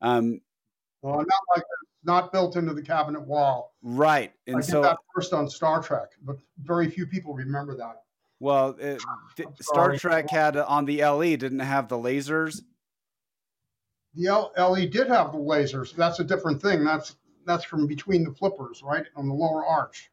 [0.00, 0.40] Um,
[1.02, 1.64] Well, not like
[2.02, 3.74] not built into the cabinet wall.
[3.82, 7.76] right, I and did so that first on Star Trek, but very few people remember
[7.76, 8.04] that.
[8.40, 9.02] well, it,
[9.60, 9.94] Star.
[9.98, 12.62] Trek had on the LE didn't have the lasers.
[14.14, 15.94] The L- LE did have the lasers.
[15.94, 16.84] That's a different thing.
[16.84, 20.10] That's that's from between the flippers, right, on the lower arch.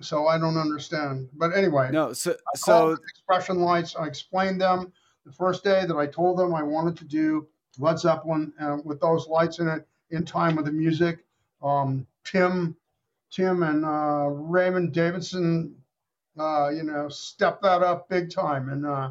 [0.00, 1.28] So I don't understand.
[1.34, 3.96] But anyway, No, so so expression lights.
[3.96, 4.92] I explained them
[5.26, 7.46] the first day that I told them I wanted to do
[7.78, 11.24] Led Zeppelin uh, with those lights in it in time with the music.
[11.62, 12.76] Um, Tim,
[13.30, 15.74] Tim, and uh, Raymond Davidson,
[16.38, 19.10] uh, you know, stepped that up big time, and uh,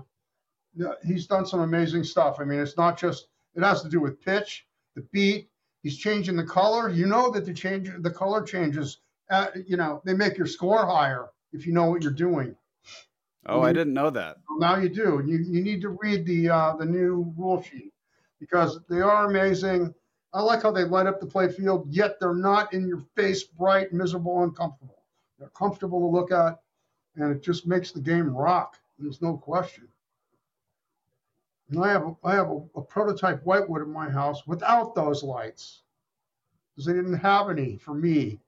[1.05, 2.37] he's done some amazing stuff.
[2.39, 5.49] I mean, it's not just it has to do with pitch, the beat.
[5.83, 6.89] He's changing the color.
[6.89, 8.99] You know that the change, the color changes.
[9.29, 12.55] Uh, you know, they make your score higher if you know what you're doing.
[13.45, 14.37] oh, I didn't know that.
[14.49, 15.21] Well, now you do.
[15.25, 17.93] You you need to read the uh, the new rule sheet
[18.39, 19.93] because they are amazing.
[20.33, 23.43] I like how they light up the play field, yet they're not in your face,
[23.43, 25.01] bright, miserable, uncomfortable.
[25.39, 26.59] They're comfortable to look at,
[27.15, 28.77] and it just makes the game rock.
[28.99, 29.87] There's no question.
[31.69, 35.23] And I have a, I have a, a prototype whitewood in my house without those
[35.23, 35.81] lights
[36.75, 38.39] because they didn't have any for me.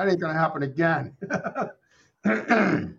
[0.00, 1.14] That ain't gonna happen again.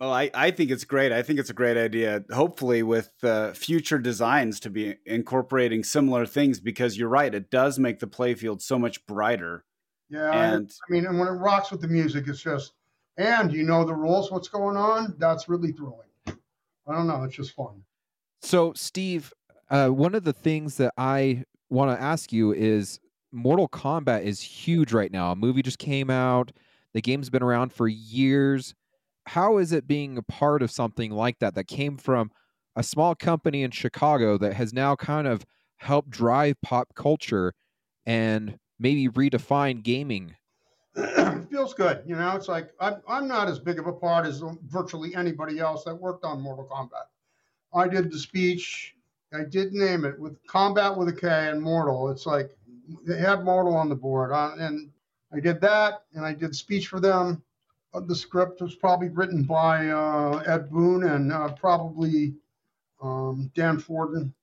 [0.00, 1.12] Well, I, I think it's great.
[1.12, 2.24] I think it's a great idea.
[2.32, 7.78] Hopefully, with uh, future designs to be incorporating similar things, because you're right, it does
[7.78, 9.64] make the playfield so much brighter.
[10.10, 12.72] Yeah, I- And I mean, and when it rocks with the music, it's just,
[13.18, 15.14] and you know the rules, what's going on.
[15.18, 16.08] That's really thrilling.
[16.26, 16.32] I
[16.92, 17.84] don't know, it's just fun.
[18.42, 19.32] So, Steve,
[19.70, 22.98] uh, one of the things that I want to ask you is
[23.34, 25.32] Mortal Kombat is huge right now.
[25.32, 26.52] A movie just came out.
[26.92, 28.74] The game's been around for years.
[29.26, 32.30] How is it being a part of something like that that came from
[32.76, 35.44] a small company in Chicago that has now kind of
[35.76, 37.52] helped drive pop culture
[38.06, 40.36] and maybe redefine gaming?
[41.50, 42.36] feels good, you know.
[42.36, 45.94] It's like I'm, I'm not as big of a part as virtually anybody else that
[45.94, 47.06] worked on Mortal Kombat.
[47.72, 48.94] I did the speech.
[49.32, 52.10] I did name it with Combat with a K and Mortal.
[52.10, 52.50] It's like
[53.06, 54.90] they had Mortal on the board, and
[55.32, 57.42] I did that, and I did speech for them.
[57.92, 62.34] Uh, The script was probably written by uh, Ed Boon and uh, probably
[63.02, 64.34] um, Dan Forden.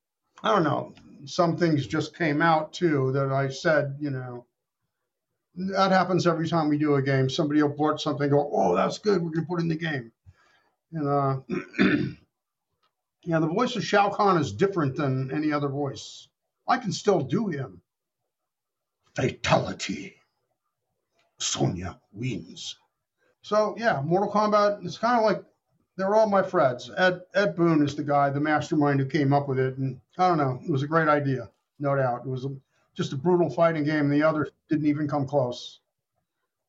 [0.43, 0.93] I don't know.
[1.25, 4.45] Some things just came out too that I said, you know,
[5.55, 7.29] that happens every time we do a game.
[7.29, 9.21] Somebody will blurt something, go, "Oh, that's good.
[9.21, 10.11] We're gonna put it in the game."
[10.93, 11.39] And uh,
[13.23, 16.27] yeah, the voice of Shao Kahn is different than any other voice.
[16.67, 17.81] I can still do him.
[19.15, 20.15] Fatality.
[21.37, 22.77] Sonya wins.
[23.41, 24.85] So yeah, Mortal Kombat.
[24.85, 25.43] It's kind of like
[25.97, 26.89] they're all my friends.
[26.97, 30.27] Ed Ed Boon is the guy, the mastermind who came up with it, and I
[30.29, 30.59] don't know.
[30.63, 32.21] It was a great idea, no doubt.
[32.25, 32.55] It was a,
[32.95, 34.09] just a brutal fighting game.
[34.09, 35.79] The others didn't even come close.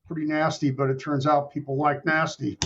[0.07, 2.59] Pretty nasty, but it turns out people like nasty.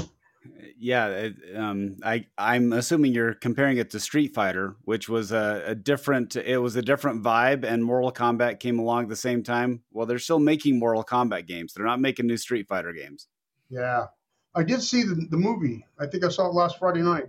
[0.78, 5.62] Yeah, it, um, I I'm assuming you're comparing it to Street Fighter, which was a,
[5.66, 6.37] a different.
[6.37, 9.82] It was a different vibe, and Mortal Kombat came along at the same time.
[9.92, 11.72] Well, they're still making Mortal Kombat games.
[11.74, 13.28] They're not making new Street Fighter games.
[13.70, 14.06] Yeah,
[14.54, 15.85] I did see the, the movie.
[15.98, 17.26] I think I saw it last Friday night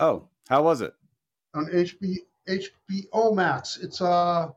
[0.00, 0.92] Oh, how was it?
[1.54, 2.16] on HB,
[2.48, 3.78] HBO Max.
[3.82, 4.48] It's uh,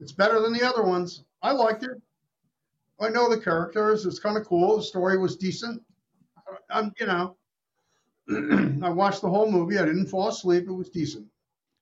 [0.00, 1.24] it's better than the other ones.
[1.42, 1.90] I liked it.
[3.00, 4.06] I know the characters.
[4.06, 4.76] It's kind of cool.
[4.76, 5.82] The story was decent.
[6.70, 7.36] I'm, you know,
[8.82, 9.78] I watched the whole movie.
[9.78, 10.64] I didn't fall asleep.
[10.68, 11.26] It was decent.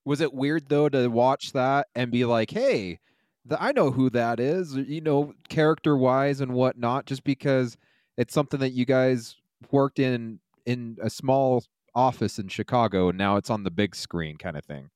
[0.04, 3.00] Was it weird though to watch that and be like, "Hey,
[3.44, 7.76] the, I know who that is," you know, character wise and whatnot, just because
[8.16, 9.36] it's something that you guys
[9.72, 14.36] worked in in a small office in Chicago and now it's on the big screen,
[14.36, 14.90] kind of thing.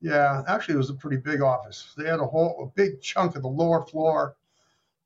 [0.00, 1.92] Yeah, actually, it was a pretty big office.
[1.96, 4.36] They had a whole a big chunk of the lower floor.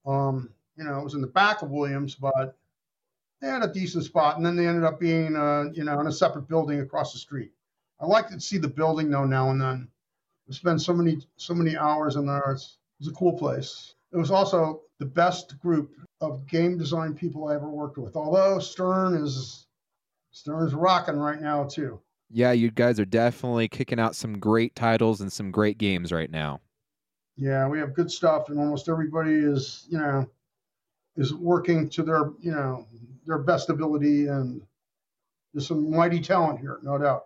[0.06, 2.56] Um, You know, it was in the back of Williams, but
[3.44, 6.06] they had a decent spot, and then they ended up being, uh, you know, in
[6.06, 7.52] a separate building across the street.
[8.00, 9.88] I like to see the building though now and then.
[10.48, 12.52] We spend so many so many hours in there.
[12.52, 13.94] It's, it's a cool place.
[14.12, 18.16] It was also the best group of game design people I ever worked with.
[18.16, 19.66] Although Stern is
[20.30, 22.00] Stern's rocking right now too.
[22.30, 26.30] Yeah, you guys are definitely kicking out some great titles and some great games right
[26.30, 26.60] now.
[27.36, 30.28] Yeah, we have good stuff, and almost everybody is, you know,
[31.16, 32.86] is working to their, you know,
[33.26, 34.62] their best ability, and
[35.52, 37.24] there's some mighty talent here, no doubt.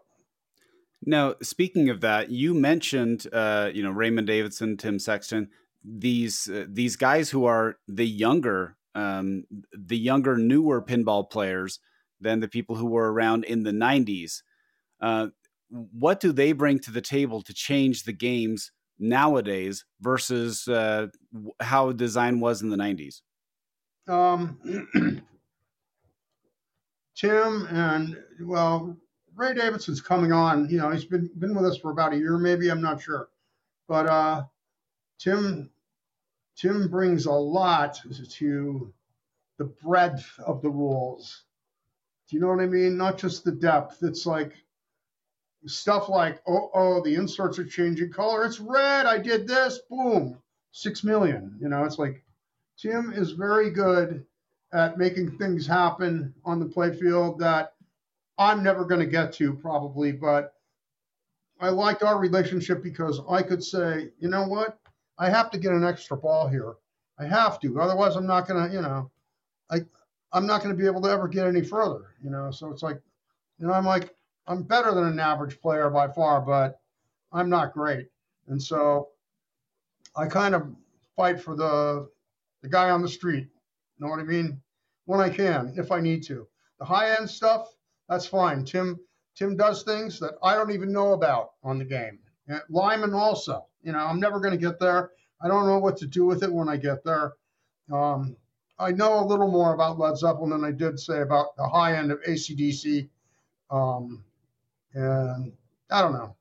[1.05, 5.48] Now, speaking of that, you mentioned, uh, you know, Raymond Davidson, Tim Sexton,
[5.85, 11.79] these uh, these guys who are the younger, um, the younger, newer pinball players
[12.20, 14.42] than the people who were around in the '90s.
[15.01, 15.29] Uh,
[15.70, 21.07] what do they bring to the table to change the games nowadays versus uh,
[21.61, 23.20] how design was in the '90s?
[24.09, 25.23] Um,
[27.16, 28.97] Tim and well,
[29.35, 30.68] Ray Davidson's coming on.
[30.71, 32.71] You know, he's been been with us for about a year, maybe.
[32.71, 33.29] I'm not sure,
[33.88, 34.44] but uh,
[35.18, 35.71] Tim
[36.57, 38.01] Tim brings a lot
[38.38, 38.92] to
[39.59, 41.44] the breadth of the rules.
[42.29, 42.97] Do you know what I mean?
[42.97, 44.03] Not just the depth.
[44.03, 44.55] It's like
[45.66, 48.44] stuff like, oh, oh, the inserts are changing color.
[48.44, 49.07] It's red.
[49.07, 49.81] I did this.
[49.90, 50.38] Boom,
[50.73, 51.59] six million.
[51.61, 52.25] You know, it's like
[52.78, 54.24] Tim is very good
[54.72, 57.74] at making things happen on the playfield that
[58.38, 60.54] I'm never going to get to probably, but
[61.60, 64.78] I liked our relationship because I could say, you know what,
[65.18, 66.74] I have to get an extra ball here.
[67.18, 69.10] I have to, otherwise I'm not going to, you know,
[69.70, 69.80] I
[70.32, 72.50] I'm not going to be able to ever get any further, you know.
[72.50, 73.00] So it's like,
[73.58, 74.14] you know, I'm like
[74.46, 76.80] I'm better than an average player by far, but
[77.32, 78.08] I'm not great,
[78.46, 79.08] and so
[80.14, 80.68] I kind of
[81.16, 82.08] fight for the
[82.62, 83.49] the guy on the street.
[83.99, 84.61] You know what I mean?
[85.07, 86.47] When I can, if I need to.
[86.79, 87.68] The high end stuff,
[88.09, 88.64] that's fine.
[88.64, 88.99] Tim
[89.35, 92.18] Tim does things that I don't even know about on the game.
[92.49, 93.66] And Lyman also.
[93.83, 95.11] You know, I'm never going to get there.
[95.40, 97.35] I don't know what to do with it when I get there.
[97.92, 98.37] Um,
[98.79, 101.97] I know a little more about Led Zeppelin than I did say about the high
[101.97, 103.09] end of ACDC.
[103.71, 104.25] Um,
[104.94, 105.53] and
[105.90, 106.35] I don't know.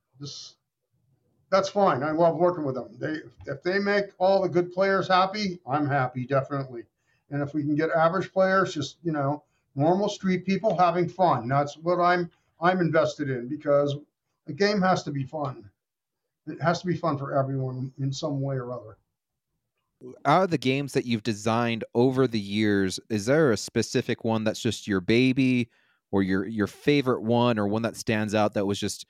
[1.50, 2.04] That's fine.
[2.04, 2.90] I love working with them.
[3.00, 6.84] They if they make all the good players happy, I'm happy definitely.
[7.30, 9.44] And if we can get average players, just you know,
[9.76, 11.48] normal street people having fun.
[11.48, 12.30] That's what I'm
[12.60, 13.96] I'm invested in because
[14.48, 15.70] a game has to be fun.
[16.48, 18.98] It has to be fun for everyone in some way or other.
[20.26, 24.44] Out of the games that you've designed over the years, is there a specific one
[24.44, 25.70] that's just your baby
[26.12, 29.06] or your your favorite one or one that stands out that was just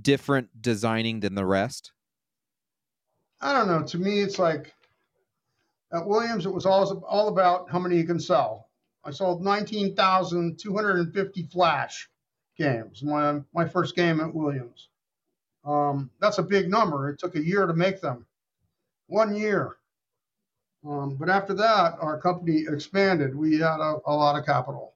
[0.00, 1.92] different designing than the rest?
[3.40, 3.82] I don't know.
[3.82, 4.74] To me, it's like
[5.92, 8.68] at Williams, it was all, all about how many you can sell.
[9.04, 12.10] I sold 19,250 flash
[12.58, 13.02] games.
[13.02, 14.88] My my first game at Williams.
[15.64, 17.08] Um, that's a big number.
[17.08, 18.26] It took a year to make them.
[19.06, 19.76] One year.
[20.86, 23.34] Um, but after that, our company expanded.
[23.34, 24.94] We had a, a lot of capital,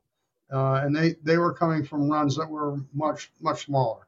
[0.53, 4.07] uh, and they they were coming from runs that were much much smaller.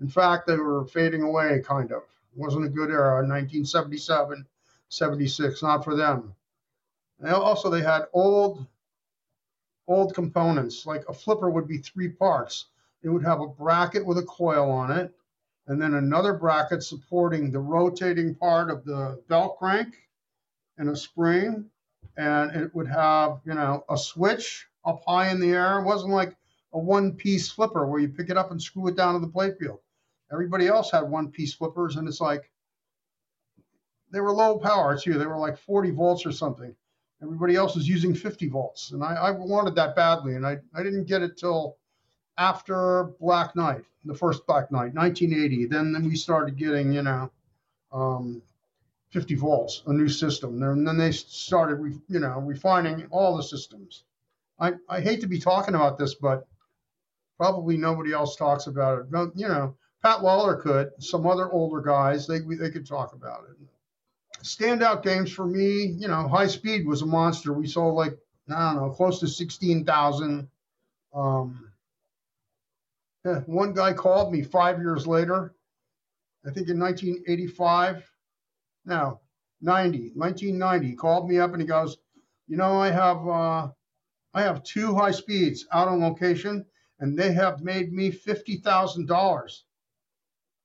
[0.00, 1.62] In fact, they were fading away.
[1.64, 2.02] Kind of.
[2.02, 3.16] It wasn't a good era.
[3.16, 4.46] 1977,
[4.88, 5.62] 76.
[5.62, 6.34] Not for them.
[7.20, 8.66] And also, they had old
[9.88, 10.86] old components.
[10.86, 12.66] Like a flipper would be three parts.
[13.02, 15.12] It would have a bracket with a coil on it,
[15.66, 19.94] and then another bracket supporting the rotating part of the bell crank
[20.76, 21.70] and a spring.
[22.16, 25.78] And it would have, you know, a switch up high in the air.
[25.78, 26.36] It wasn't like
[26.72, 29.32] a one piece flipper where you pick it up and screw it down to the
[29.32, 29.78] playfield.
[30.32, 32.50] Everybody else had one piece flippers, and it's like
[34.10, 35.18] they were low power too.
[35.18, 36.74] They were like 40 volts or something.
[37.22, 40.82] Everybody else was using 50 volts, and I, I wanted that badly, and I, I
[40.82, 41.76] didn't get it till
[42.38, 45.66] after Black Knight, the first Black Knight, 1980.
[45.66, 47.30] Then, then we started getting, you know,
[47.92, 48.40] um,
[49.10, 50.62] 50 volts, a new system.
[50.62, 54.04] And then they started, re, you know, refining all the systems.
[54.60, 56.46] I, I hate to be talking about this, but
[57.36, 59.06] probably nobody else talks about it.
[59.34, 63.56] You know, Pat Lawler could, some other older guys, they, they could talk about it
[64.42, 67.52] standout games for me, you know, high speed was a monster.
[67.52, 68.16] We sold like,
[68.50, 70.48] I don't know, close to 16,000.
[71.14, 71.72] Um,
[73.24, 75.54] yeah, one guy called me five years later,
[76.46, 78.10] I think in 1985.
[78.84, 79.20] Now,
[79.60, 81.98] 90, 1990, called me up and he goes,
[82.46, 83.68] you know, I have, uh,
[84.34, 86.64] I have two high speeds out on location
[87.00, 89.62] and they have made me $50,000.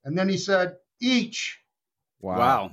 [0.06, 1.60] And then he said, each.
[2.22, 2.38] Wow.
[2.38, 2.72] wow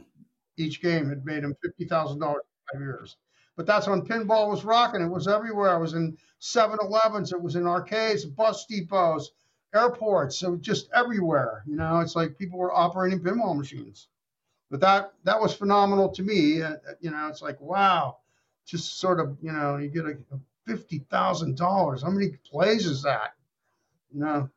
[0.61, 3.17] each game had made him fifty thousand dollars in five years.
[3.57, 5.03] But that's when pinball was rocking.
[5.03, 5.77] It was everywhere.
[5.77, 7.33] It was in 7-Elevens.
[7.33, 9.33] It was in arcades, bus depots,
[9.75, 10.43] airports.
[10.43, 11.63] It was just everywhere.
[11.67, 14.09] You know, it's like people were operating pinball machines.
[14.71, 16.63] But that that was phenomenal to me.
[16.63, 18.19] Uh, you know, it's like wow,
[18.67, 22.03] just sort of you know, you get a, a fifty thousand dollars.
[22.03, 23.35] How many plays is that?
[24.15, 24.51] You know,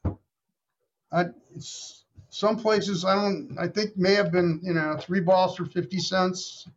[1.11, 2.03] I it's
[2.34, 3.55] some places I don't.
[3.59, 6.67] I think may have been you know three balls for fifty cents.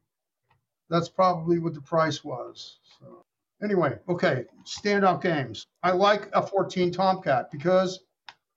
[0.91, 2.79] That's probably what the price was.
[3.01, 3.23] So
[3.63, 5.67] anyway, okay, standout games.
[5.83, 8.01] I like F-14 Tomcat because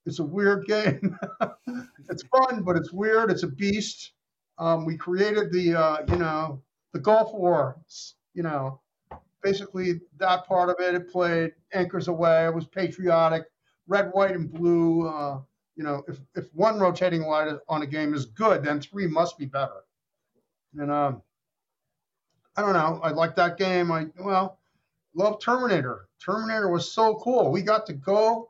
[0.05, 1.17] it's a weird game.
[2.09, 3.31] it's fun, but it's weird.
[3.31, 4.11] It's a beast.
[4.57, 7.77] Um, we created the uh, you know the Gulf War.
[8.33, 8.81] You know,
[9.41, 10.95] basically that part of it.
[10.95, 12.49] It played Anchors Aweigh.
[12.49, 13.45] It was patriotic,
[13.87, 15.07] red, white, and blue.
[15.07, 15.39] Uh,
[15.79, 19.37] you know, if, if one rotating light on a game is good, then three must
[19.37, 19.85] be better.
[20.77, 21.21] And um,
[22.57, 22.99] I don't know.
[23.01, 23.89] I like that game.
[23.89, 24.59] I well,
[25.13, 26.09] love Terminator.
[26.21, 27.49] Terminator was so cool.
[27.49, 28.49] We got to go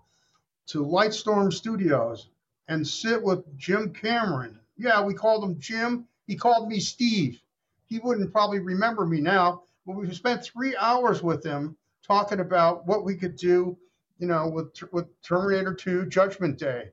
[0.69, 2.29] to Lightstorm Studios
[2.67, 4.59] and sit with Jim Cameron.
[4.75, 6.07] Yeah, we called him Jim.
[6.25, 7.39] He called me Steve.
[7.85, 12.87] He wouldn't probably remember me now, but we spent three hours with him talking about
[12.87, 13.77] what we could do,
[14.17, 16.89] you know, with with Terminator 2 Judgment Day.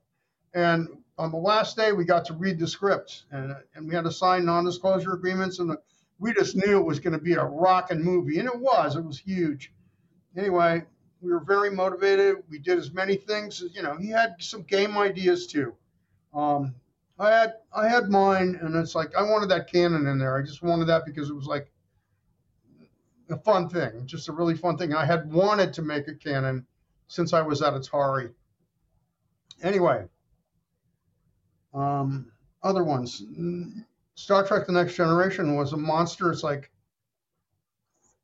[0.57, 0.89] And
[1.19, 4.11] on the last day, we got to read the script and, and we had to
[4.11, 5.59] sign non disclosure agreements.
[5.59, 5.77] And
[6.19, 8.39] we just knew it was going to be a rocking movie.
[8.39, 9.71] And it was, it was huge.
[10.35, 10.83] Anyway,
[11.21, 12.37] we were very motivated.
[12.49, 15.75] We did as many things as, you know, he had some game ideas too.
[16.33, 16.75] Um,
[17.19, 20.37] I had I had mine, and it's like I wanted that cannon in there.
[20.37, 21.71] I just wanted that because it was like
[23.31, 24.95] a fun thing, just a really fun thing.
[24.95, 26.67] I had wanted to make a cannon
[27.09, 28.33] since I was at Atari.
[29.63, 30.07] Anyway,
[31.75, 32.31] um,
[32.63, 33.23] other ones.
[34.15, 36.31] Star Trek: The Next Generation was a monster.
[36.31, 36.71] It's like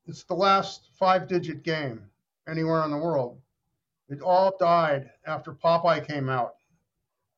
[0.06, 2.02] it's the last five-digit game
[2.48, 3.40] anywhere in the world.
[4.08, 6.54] It all died after Popeye came out.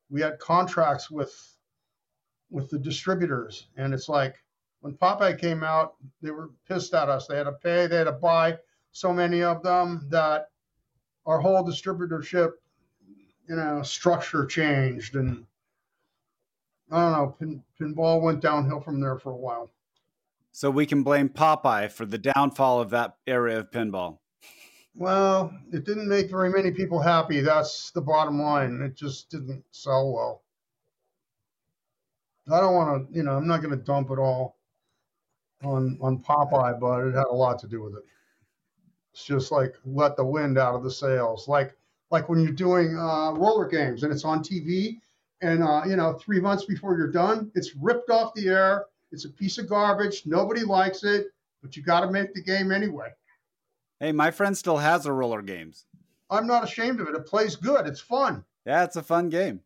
[0.09, 1.33] We had contracts with
[2.49, 4.35] with the distributors, and it's like
[4.81, 7.27] when Popeye came out, they were pissed at us.
[7.27, 8.57] They had to pay, they had to buy
[8.91, 10.49] so many of them that
[11.25, 12.51] our whole distributorship,
[13.49, 15.45] you know, structure changed and
[16.91, 17.35] I don't know.
[17.39, 19.71] Pin, pinball went downhill from there for a while.
[20.51, 24.19] So we can blame Popeye for the downfall of that area of pinball.
[24.93, 27.41] Well, it didn't make very many people happy.
[27.41, 28.81] That's the bottom line.
[28.81, 30.43] It just didn't sell well.
[32.49, 34.57] I don't want to, you know, I'm not going to dump it all
[35.63, 38.03] on on Popeye, but it had a lot to do with it.
[39.13, 41.75] It's just like let the wind out of the sails, like
[42.11, 44.99] like when you're doing uh, roller games and it's on TV
[45.41, 48.85] and uh, you know three months before you're done it's ripped off the air.
[49.11, 50.23] It's a piece of garbage.
[50.25, 51.27] Nobody likes it
[51.61, 53.09] but you got to make the game anyway.
[53.99, 55.85] Hey my friend still has a roller games.
[56.29, 57.15] I'm not ashamed of it.
[57.15, 57.87] It plays good.
[57.87, 58.43] It's fun.
[58.65, 59.61] Yeah it's a fun game.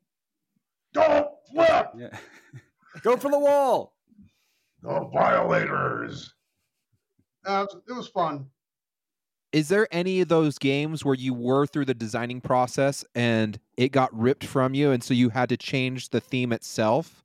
[0.93, 1.91] Don't flip!
[1.95, 2.17] Yeah.
[3.03, 3.93] go for the wall!
[4.81, 6.33] The violators!
[7.45, 8.47] Uh, it was fun
[9.51, 13.91] is there any of those games where you were through the designing process and it
[13.91, 17.23] got ripped from you and so you had to change the theme itself?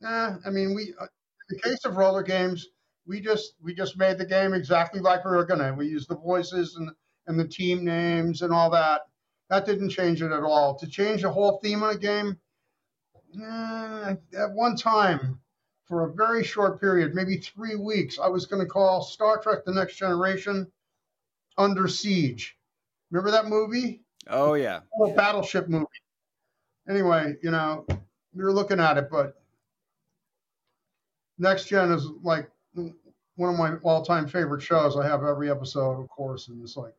[0.00, 1.06] Nah, i mean we uh,
[1.50, 2.68] in the case of roller games
[3.06, 5.72] we just we just made the game exactly like we were gonna.
[5.72, 6.90] We used the voices and
[7.26, 9.02] and the team names and all that.
[9.48, 10.76] That didn't change it at all.
[10.78, 12.38] To change the whole theme of a game
[13.38, 15.40] at one time
[15.86, 19.58] for a very short period maybe three weeks i was going to call star trek
[19.64, 20.66] the next generation
[21.58, 22.56] under Siege.
[23.10, 24.02] Remember that movie?
[24.28, 24.80] Oh yeah.
[24.94, 25.86] Oh, battleship movie.
[26.88, 27.86] Anyway, you know,
[28.34, 29.40] were looking at it, but
[31.38, 34.96] Next Gen is like one of my all-time favorite shows.
[34.96, 36.94] I have every episode, of course, and it's like,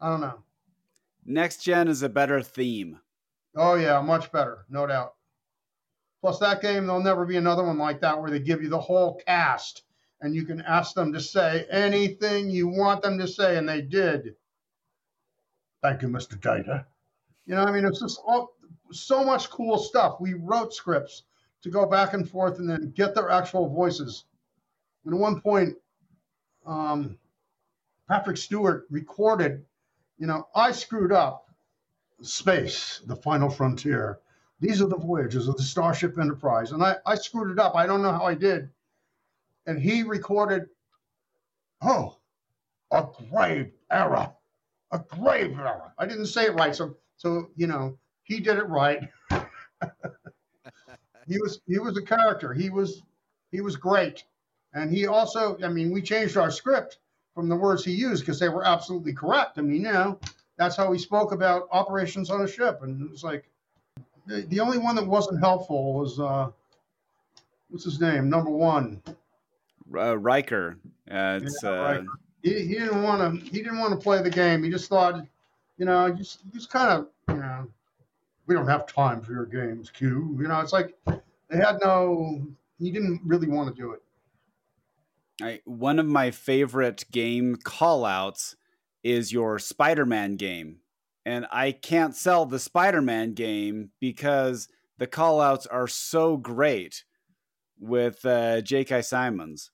[0.00, 0.42] I don't know.
[1.24, 3.00] Next Gen is a better theme.
[3.56, 5.14] Oh yeah, much better, no doubt.
[6.20, 8.80] Plus, that game there'll never be another one like that where they give you the
[8.80, 9.82] whole cast
[10.20, 13.80] and you can ask them to say anything you want them to say, and they
[13.80, 14.34] did.
[15.82, 16.40] Thank you, Mr.
[16.40, 16.86] Data.
[17.46, 18.56] You know, I mean, it's just all,
[18.90, 20.20] so much cool stuff.
[20.20, 21.22] We wrote scripts
[21.62, 24.24] to go back and forth and then get their actual voices.
[25.04, 25.76] And at one point,
[26.66, 27.16] um,
[28.08, 29.64] Patrick Stewart recorded,
[30.18, 31.44] you know, I screwed up.
[32.20, 34.18] Space, the final frontier.
[34.58, 36.72] These are the voyages of the Starship Enterprise.
[36.72, 37.76] And I, I screwed it up.
[37.76, 38.70] I don't know how I did
[39.68, 40.66] and he recorded,
[41.82, 42.16] oh,
[42.90, 44.32] a grave error,
[44.90, 45.92] a grave error.
[45.98, 49.10] I didn't say it right, so so you know he did it right.
[51.28, 52.54] he was he was a character.
[52.54, 53.02] He was
[53.52, 54.24] he was great,
[54.72, 56.98] and he also I mean we changed our script
[57.34, 59.58] from the words he used because they were absolutely correct.
[59.58, 60.18] I mean, you know,
[60.56, 63.44] that's how he spoke about operations on a ship, and it was like
[64.26, 66.48] the, the only one that wasn't helpful was uh,
[67.68, 69.02] what's his name, number one.
[69.94, 70.78] Uh, Riker.
[71.10, 72.06] Uh, it's Yeah, uh, Riker.
[72.42, 73.44] He, he didn't want to.
[73.50, 74.62] He didn't want to play the game.
[74.62, 75.24] He just thought,
[75.76, 77.68] you know, just just kind of, you know,
[78.46, 80.36] we don't have time for your games, Q.
[80.40, 82.46] You know, it's like they had no.
[82.78, 84.02] He didn't really want to do it.
[85.40, 88.56] I, one of my favorite game callouts
[89.04, 90.78] is your Spider-Man game,
[91.24, 94.68] and I can't sell the Spider-Man game because
[94.98, 97.04] the callouts are so great
[97.78, 99.02] with uh, J.K.
[99.02, 99.70] Simmons.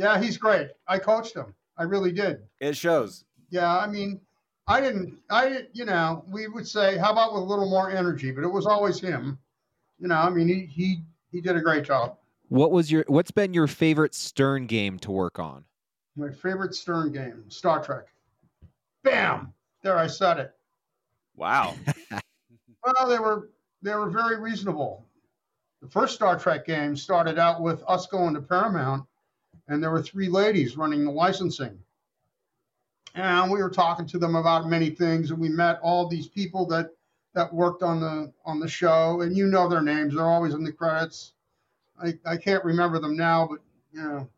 [0.00, 0.68] Yeah, he's great.
[0.88, 1.54] I coached him.
[1.76, 2.38] I really did.
[2.58, 3.26] It shows.
[3.50, 4.18] Yeah, I mean,
[4.66, 5.18] I didn't.
[5.28, 5.66] I.
[5.74, 8.30] You know, we would say, how about with a little more energy?
[8.30, 9.38] But it was always him.
[9.98, 12.16] You know, I mean, he he he did a great job.
[12.48, 15.64] What was your what's been your favorite Stern game to work on?
[16.16, 18.06] My favorite Stern game, Star Trek.
[19.04, 19.52] Bam!
[19.82, 20.54] There, I said it.
[21.36, 21.74] Wow.
[22.82, 23.50] Well, they were
[23.82, 25.04] they were very reasonable.
[25.82, 29.04] The first Star Trek game started out with us going to Paramount,
[29.70, 31.78] and there were three ladies running the licensing.
[33.14, 36.66] And we were talking to them about many things, and we met all these people
[36.66, 36.90] that
[37.34, 40.64] that worked on the on the show, and you know their names; they're always in
[40.64, 41.32] the credits.
[42.02, 43.60] I, I can't remember them now, but
[43.92, 44.28] you know.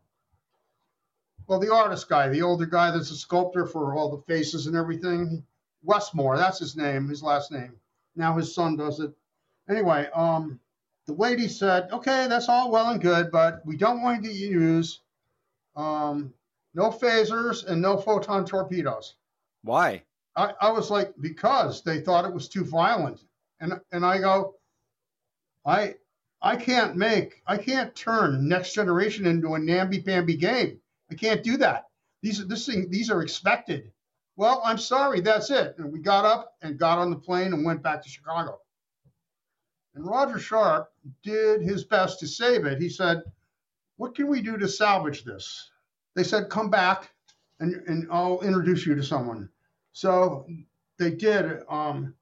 [1.47, 4.77] Well, the artist guy, the older guy that's a sculptor for all the faces and
[4.77, 5.43] everything,
[5.83, 7.73] Westmore, that's his name, his last name.
[8.15, 9.11] Now his son does it.
[9.69, 10.59] Anyway, um,
[11.05, 15.01] the lady said, "Okay, that's all well and good, but we don't want to use
[15.75, 16.33] um,
[16.73, 19.15] no phasers and no photon torpedoes."
[19.63, 20.03] Why?
[20.35, 23.21] I, I was like, because they thought it was too violent,
[23.59, 24.55] and and I go,
[25.65, 25.95] I
[26.41, 30.79] I can't make I can't turn Next Generation into a namby pamby game.
[31.11, 31.85] I can't do that.
[32.21, 33.91] These are this thing these are expected.
[34.35, 35.75] Well, I'm sorry, that's it.
[35.77, 38.59] And we got up and got on the plane and went back to Chicago.
[39.93, 42.81] And Roger Sharpe did his best to save it.
[42.81, 43.21] He said,
[43.97, 45.69] What can we do to salvage this?
[46.15, 47.11] They said, Come back
[47.59, 49.49] and, and I'll introduce you to someone.
[49.93, 50.47] So
[50.97, 51.61] they did.
[51.69, 52.15] Um,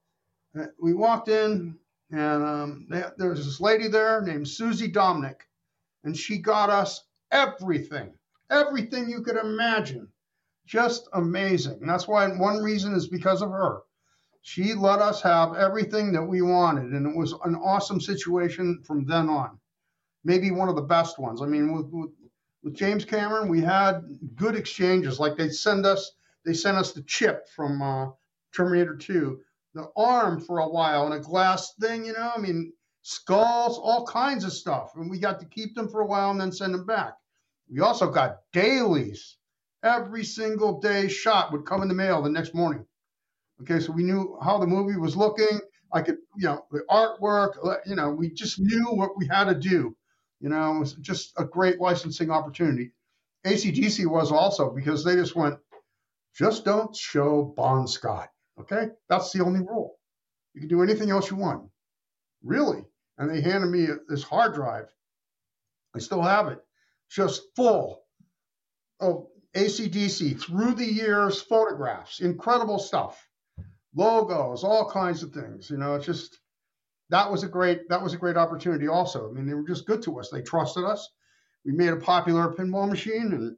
[0.82, 1.78] we walked in,
[2.12, 5.48] and um, there was this lady there named Susie Dominic,
[6.04, 8.14] and she got us everything,
[8.50, 10.08] everything you could imagine.
[10.66, 11.80] Just amazing.
[11.82, 13.82] And that's why one reason is because of her.
[14.42, 19.06] She let us have everything that we wanted, and it was an awesome situation from
[19.06, 19.60] then on.
[20.24, 21.42] Maybe one of the best ones.
[21.42, 22.12] I mean, with, with,
[22.64, 24.02] with James Cameron, we had
[24.36, 25.20] good exchanges.
[25.20, 26.12] Like they send us,
[26.46, 28.08] they sent us the chip from uh,
[28.56, 29.40] Terminator 2,
[29.74, 32.06] the arm for a while, and a glass thing.
[32.06, 35.90] You know, I mean, skulls, all kinds of stuff, and we got to keep them
[35.90, 37.14] for a while and then send them back.
[37.70, 39.38] We also got dailies.
[39.84, 42.86] Every single day shot would come in the mail the next morning.
[43.62, 45.60] Okay, so we knew how the movie was looking.
[45.94, 47.54] I could, you know, the artwork,
[47.86, 49.96] you know, we just knew what we had to do.
[50.42, 52.92] You know, it was just a great licensing opportunity.
[53.46, 55.58] ACDC was also because they just went,
[56.36, 58.30] just don't show Bon Scott.
[58.60, 59.98] Okay, that's the only rule.
[60.54, 61.70] You can do anything else you want.
[62.44, 62.84] Really?
[63.18, 64.88] And they handed me this hard drive.
[65.96, 66.60] I still have it,
[67.10, 68.02] just full
[69.00, 73.28] of ACDC through the years photographs, incredible stuff,
[73.96, 75.70] logos, all kinds of things.
[75.70, 76.40] You know, it's just
[77.12, 78.88] that was a great that was a great opportunity.
[78.88, 80.30] Also, I mean, they were just good to us.
[80.30, 81.10] They trusted us.
[81.66, 83.56] We made a popular pinball machine, and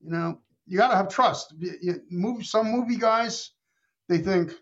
[0.00, 1.54] you know, you got to have trust.
[2.10, 3.52] Move some movie guys,
[4.08, 4.52] they think,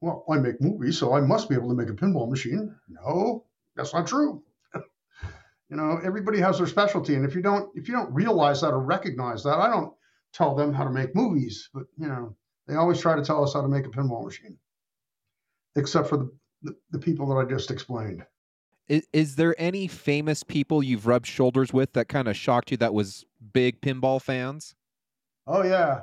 [0.00, 2.74] well, I make movies, so I must be able to make a pinball machine.
[2.88, 4.42] No, that's not true.
[4.74, 8.72] you know, everybody has their specialty, and if you don't if you don't realize that
[8.72, 9.94] or recognize that, I don't
[10.34, 12.36] tell them how to make movies, but you know,
[12.68, 14.58] they always try to tell us how to make a pinball machine,
[15.74, 16.30] except for the
[16.64, 18.24] the, the people that I just explained.
[18.88, 22.76] Is, is there any famous people you've rubbed shoulders with that kind of shocked you
[22.78, 24.74] that was big pinball fans?
[25.46, 26.02] Oh yeah,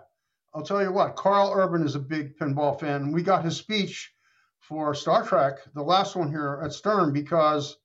[0.53, 1.15] I'll tell you what.
[1.15, 3.11] Karl Urban is a big pinball fan.
[3.11, 4.11] We got his speech
[4.59, 7.77] for Star Trek, the last one here at Stern, because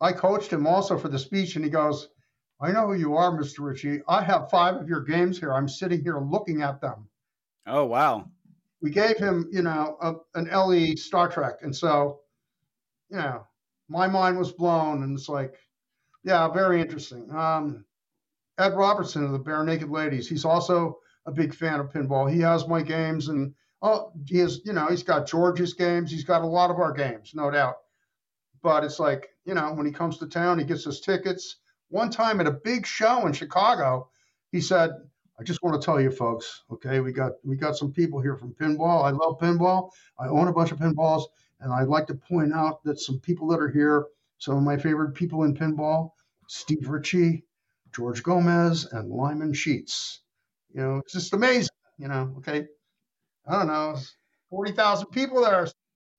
[0.00, 2.08] I coached him also for the speech, and he goes,
[2.60, 3.60] "I know who you are, Mr.
[3.60, 4.02] Ritchie.
[4.08, 5.52] I have five of your games here.
[5.52, 7.08] I'm sitting here looking at them."
[7.66, 8.28] Oh wow.
[8.84, 12.20] We gave him, you know, a, an LE Star Trek, and so,
[13.08, 13.46] you know,
[13.88, 15.54] my mind was blown, and it's like,
[16.22, 17.34] yeah, very interesting.
[17.34, 17.86] Um,
[18.58, 22.30] Ed Robertson of the Barenaked Ladies, he's also a big fan of pinball.
[22.30, 26.10] He has my games, and oh, he has, you know, he's got George's games.
[26.10, 27.76] He's got a lot of our games, no doubt.
[28.62, 31.56] But it's like, you know, when he comes to town, he gets his tickets.
[31.88, 34.10] One time at a big show in Chicago,
[34.52, 34.90] he said,
[35.38, 38.36] I just want to tell you folks, okay, we got we got some people here
[38.36, 39.04] from pinball.
[39.04, 39.90] I love pinball.
[40.18, 41.24] I own a bunch of pinballs,
[41.60, 44.06] and I'd like to point out that some people that are here,
[44.38, 46.12] some of my favorite people in pinball,
[46.46, 47.44] Steve Ritchie,
[47.94, 50.20] George Gomez, and Lyman Sheats.
[50.72, 51.68] You know, it's just amazing.
[51.98, 52.66] You know, okay.
[53.46, 53.96] I don't know,
[54.50, 55.66] forty thousand people there.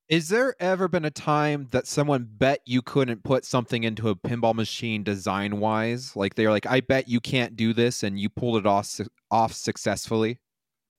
[0.08, 4.16] Is there ever been a time that someone bet you couldn't put something into a
[4.16, 6.16] pinball machine design wise?
[6.16, 9.01] Like they're like, I bet you can't do this, and you pulled it off
[9.32, 10.38] off successfully.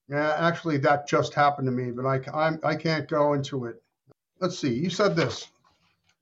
[0.09, 3.81] Yeah, actually, that just happened to me, but I I'm, I can't go into it.
[4.41, 4.73] Let's see.
[4.73, 5.47] You said this.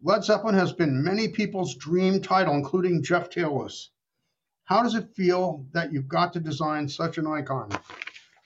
[0.03, 3.89] Led Zeppelin has been many people's dream title, including Jeff Taylor's.
[4.65, 7.71] How does it feel that you've got to design such an icon?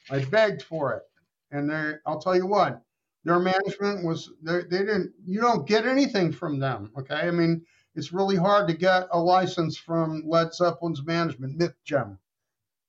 [0.10, 1.04] I begged for it,
[1.52, 2.82] and I'll tell you what
[3.24, 7.66] their management was they, they didn't you don't get anything from them okay i mean
[7.96, 12.18] it's really hard to get a license from led zeppelin's management myth gem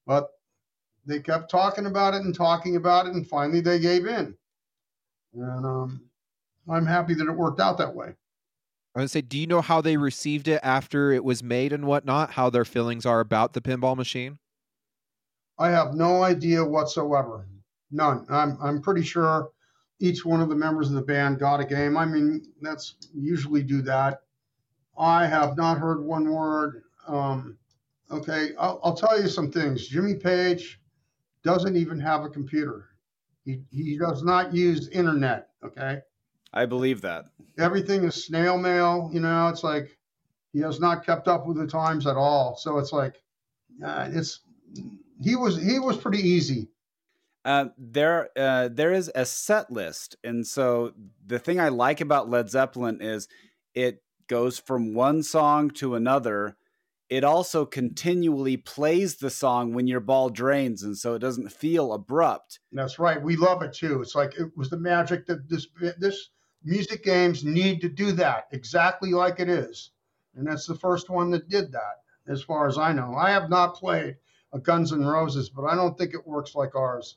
[0.07, 0.29] but
[1.07, 4.37] they kept talking about it and talking about it and finally they gave in
[5.35, 6.09] and um,
[6.69, 8.15] i'm happy that it worked out that way
[8.93, 11.87] I would say, do you know how they received it after it was made and
[11.87, 12.33] whatnot?
[12.33, 14.41] How their feelings are about the pinball machine?
[15.61, 17.47] I have no idea whatsoever.
[17.93, 18.27] None.
[18.29, 19.51] I'm I'm pretty sure
[20.01, 21.97] each one of the members of the band got a game.
[21.97, 24.23] I mean, that's usually do that.
[24.99, 26.83] I have not heard one word.
[27.07, 27.59] Um,
[28.11, 29.87] okay, I'll, I'll, tell you some things.
[29.87, 30.81] Jimmy Page
[31.43, 32.87] doesn't even have a computer.
[33.45, 35.49] He he does not use internet.
[35.65, 36.01] Okay.
[36.53, 37.27] I believe that.
[37.59, 39.11] Everything is snail mail.
[39.13, 39.97] You know, it's like
[40.53, 42.57] he has not kept up with the times at all.
[42.57, 43.23] So it's like,
[43.85, 44.41] uh, it's
[45.23, 46.70] he was he was pretty easy
[47.45, 50.93] uh, there, uh, there is a set list, and so
[51.27, 53.29] the thing I like about Led Zeppelin is
[53.75, 56.57] it goes from one song to another.
[57.09, 61.93] It also continually plays the song when your ball drains, and so it doesn't feel
[61.93, 62.61] abrupt.
[62.73, 63.21] That's right.
[63.21, 64.01] We love it too.
[64.03, 65.67] It's like it was the magic that this
[65.99, 66.29] this
[66.63, 69.91] music games need to do that exactly like it is,
[70.37, 73.15] and that's the first one that did that, as far as I know.
[73.15, 74.17] I have not played
[74.53, 77.17] a Guns N' Roses, but I don't think it works like ours.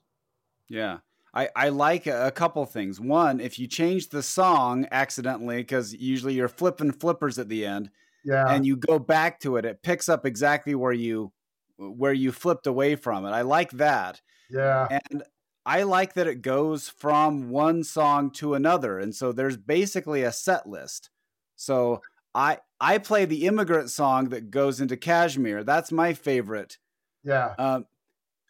[0.73, 0.97] Yeah.
[1.33, 2.99] I, I like a, couple things.
[2.99, 7.89] One, if you change the song accidentally, because usually you're flipping flippers at the end,
[8.23, 11.31] yeah, and you go back to it, it picks up exactly where you
[11.77, 13.31] where you flipped away from it.
[13.31, 14.21] I like that.
[14.49, 15.23] Yeah, and
[15.65, 20.31] I like that it goes from one song to another, and so there's basically a
[20.31, 21.09] set list.
[21.55, 22.01] So
[22.35, 25.63] I I play the immigrant song that goes into Kashmir.
[25.63, 26.77] That's my favorite.
[27.23, 27.55] Yeah.
[27.57, 27.85] Um,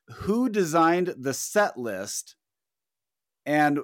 [0.08, 2.36] who designed the set list
[3.45, 3.80] and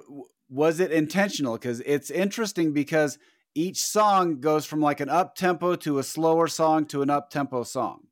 [0.48, 1.54] was it intentional?
[1.54, 3.18] Because it's interesting because
[3.54, 7.30] each song goes from like an up tempo to a slower song to an up
[7.30, 8.06] tempo song.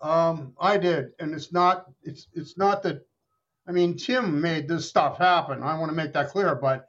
[0.00, 3.06] Um i did and it's not it's it's not that
[3.66, 5.62] i mean tim made this stuff happen.
[5.62, 6.86] I want to make that clear but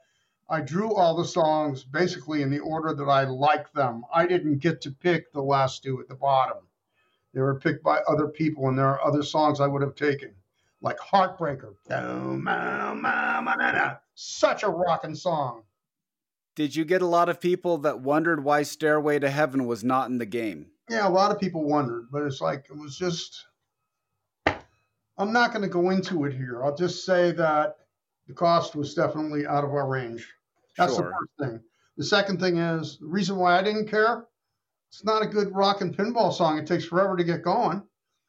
[0.50, 4.04] i drew all the songs basically in the order that i like them.
[4.12, 6.65] I didn't get to pick the last two at the bottom
[7.36, 10.30] they were picked by other people, and there are other songs I would have taken,
[10.80, 11.74] like Heartbreaker.
[14.14, 15.64] Such a rocking song.
[16.54, 20.08] Did you get a lot of people that wondered why Stairway to Heaven was not
[20.08, 20.68] in the game?
[20.88, 23.44] Yeah, a lot of people wondered, but it's like it was just.
[25.18, 26.64] I'm not going to go into it here.
[26.64, 27.76] I'll just say that
[28.28, 30.26] the cost was definitely out of our range.
[30.78, 31.04] That's sure.
[31.04, 31.60] the first thing.
[31.98, 34.24] The second thing is the reason why I didn't care
[34.88, 36.58] it's not a good rock and pinball song.
[36.58, 37.82] It takes forever to get going.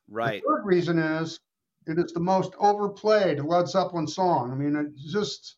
[0.10, 0.41] Right.
[0.41, 1.39] The third reason is
[1.86, 4.51] it is the most overplayed Led Zeppelin song.
[4.51, 5.58] I mean, it's just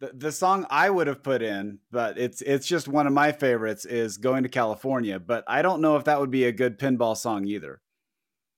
[0.00, 3.32] the the song I would have put in, but it's it's just one of my
[3.32, 6.78] favorites is "Going to California." But I don't know if that would be a good
[6.78, 7.80] pinball song either.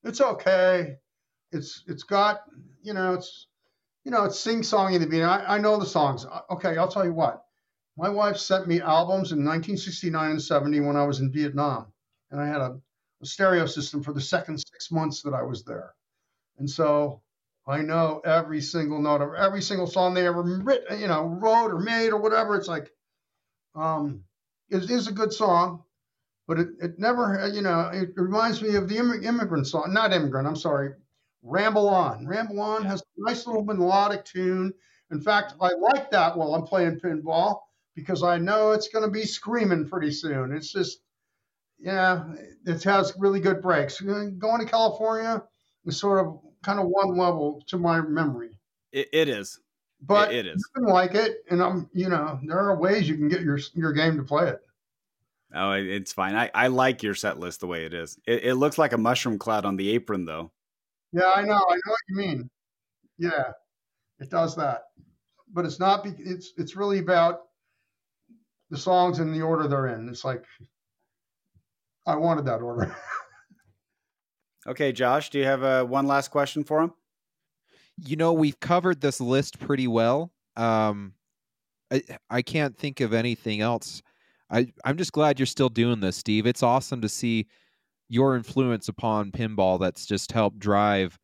[0.03, 0.97] It's okay.
[1.51, 2.41] It's it's got
[2.81, 3.47] you know it's
[4.05, 5.21] you know it's sing songy to me.
[5.21, 6.25] I, I know the songs.
[6.49, 7.43] Okay, I'll tell you what.
[7.95, 11.93] My wife sent me albums in 1969 and 70 when I was in Vietnam,
[12.31, 12.79] and I had a,
[13.21, 15.93] a stereo system for the second six months that I was there.
[16.57, 17.21] And so
[17.67, 21.71] I know every single note of every single song they ever written, you know, wrote
[21.71, 22.55] or made or whatever.
[22.55, 22.91] It's like,
[23.75, 24.23] um,
[24.69, 25.83] it is a good song,
[26.47, 30.47] but it, it never, you know, it reminds me of the immigrant song, not immigrant,
[30.47, 30.93] I'm sorry,
[31.43, 32.25] Ramble On.
[32.25, 34.73] Ramble On has a nice little melodic tune.
[35.11, 37.59] In fact, I like that while I'm playing pinball
[37.95, 40.51] because I know it's going to be screaming pretty soon.
[40.51, 40.99] It's just,
[41.79, 42.23] yeah,
[42.65, 43.99] it has really good breaks.
[43.99, 45.43] Going to California
[45.85, 48.57] is sort of kind of one level to my memory.
[48.93, 49.59] it, it is,
[50.01, 50.69] but it, it is.
[50.77, 54.17] Like it, and I'm, you know, there are ways you can get your your game
[54.17, 54.61] to play it.
[55.55, 56.35] Oh, it's fine.
[56.35, 58.17] I, I like your set list the way it is.
[58.25, 60.51] It, it looks like a mushroom cloud on the apron, though.
[61.11, 61.53] Yeah, I know.
[61.53, 62.49] I know what you mean.
[63.19, 63.51] Yeah,
[64.19, 64.85] it does that,
[65.51, 66.03] but it's not.
[66.03, 67.41] Be- it's it's really about
[68.69, 70.09] the songs in the order they're in.
[70.09, 70.43] It's like
[72.05, 72.95] I wanted that order.
[74.65, 76.93] Okay, Josh, do you have uh, one last question for him?
[77.97, 80.31] You know, we've covered this list pretty well.
[80.55, 81.13] Um,
[81.91, 84.01] I I can't think of anything else.
[84.49, 86.47] I I'm just glad you're still doing this, Steve.
[86.47, 87.47] It's awesome to see
[88.09, 91.19] your influence upon pinball that's just helped drive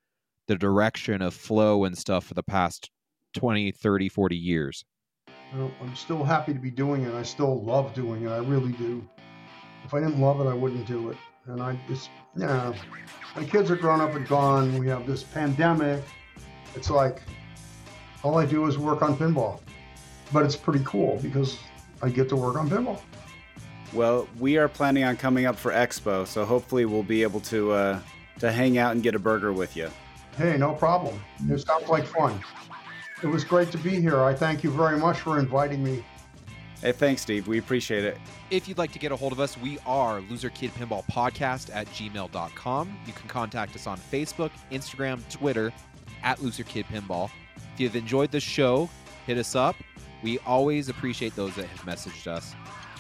[0.47, 2.89] the direction of flow and stuff for the past
[3.35, 4.83] 20, 30, 40 years.
[5.53, 7.13] I'm still happy to be doing it.
[7.13, 8.29] I still love doing it.
[8.29, 9.07] I really do.
[9.83, 11.17] If I didn't love it, I wouldn't do it.
[11.47, 12.75] And I just, know,
[13.35, 14.77] my kids are grown up and gone.
[14.77, 16.03] We have this pandemic.
[16.75, 17.23] It's like
[18.23, 19.59] all I do is work on pinball.
[20.31, 21.57] But it's pretty cool because
[22.03, 23.01] I get to work on pinball.
[23.93, 27.71] Well, we are planning on coming up for Expo, so hopefully we'll be able to
[27.71, 27.99] uh,
[28.39, 29.89] to hang out and get a burger with you.
[30.37, 31.19] Hey, no problem.
[31.49, 32.39] It sounds like fun.
[33.21, 34.23] It was great to be here.
[34.23, 36.03] I thank you very much for inviting me.
[36.81, 37.47] Hey, thanks, Steve.
[37.47, 38.17] We appreciate it.
[38.49, 41.69] If you'd like to get a hold of us, we are Loser Kid Pinball Podcast
[41.75, 42.97] at gmail.com.
[43.05, 45.73] You can contact us on Facebook, Instagram, Twitter
[46.23, 47.29] at Loser Kid Pinball.
[47.73, 48.89] If you've enjoyed the show,
[49.27, 49.75] hit us up.
[50.23, 52.55] We always appreciate those that have messaged us.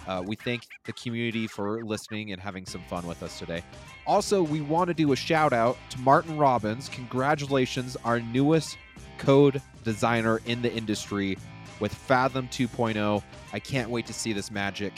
[0.09, 3.61] Uh, we thank the community for listening and having some fun with us today.
[4.07, 6.89] Also, we want to do a shout out to Martin Robbins.
[6.89, 8.79] Congratulations, our newest
[9.19, 11.37] code designer in the industry
[11.79, 13.21] with Fathom 2.0.
[13.53, 14.93] I can't wait to see this magic.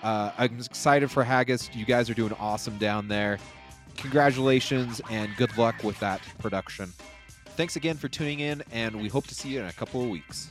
[0.00, 1.68] Uh, I'm excited for Haggis.
[1.74, 3.40] You guys are doing awesome down there.
[3.96, 6.92] Congratulations and good luck with that production.
[7.56, 10.08] Thanks again for tuning in, and we hope to see you in a couple of
[10.08, 10.50] weeks.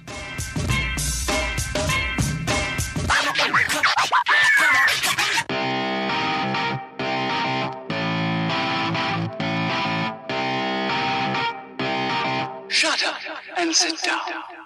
[13.58, 14.61] And sit down.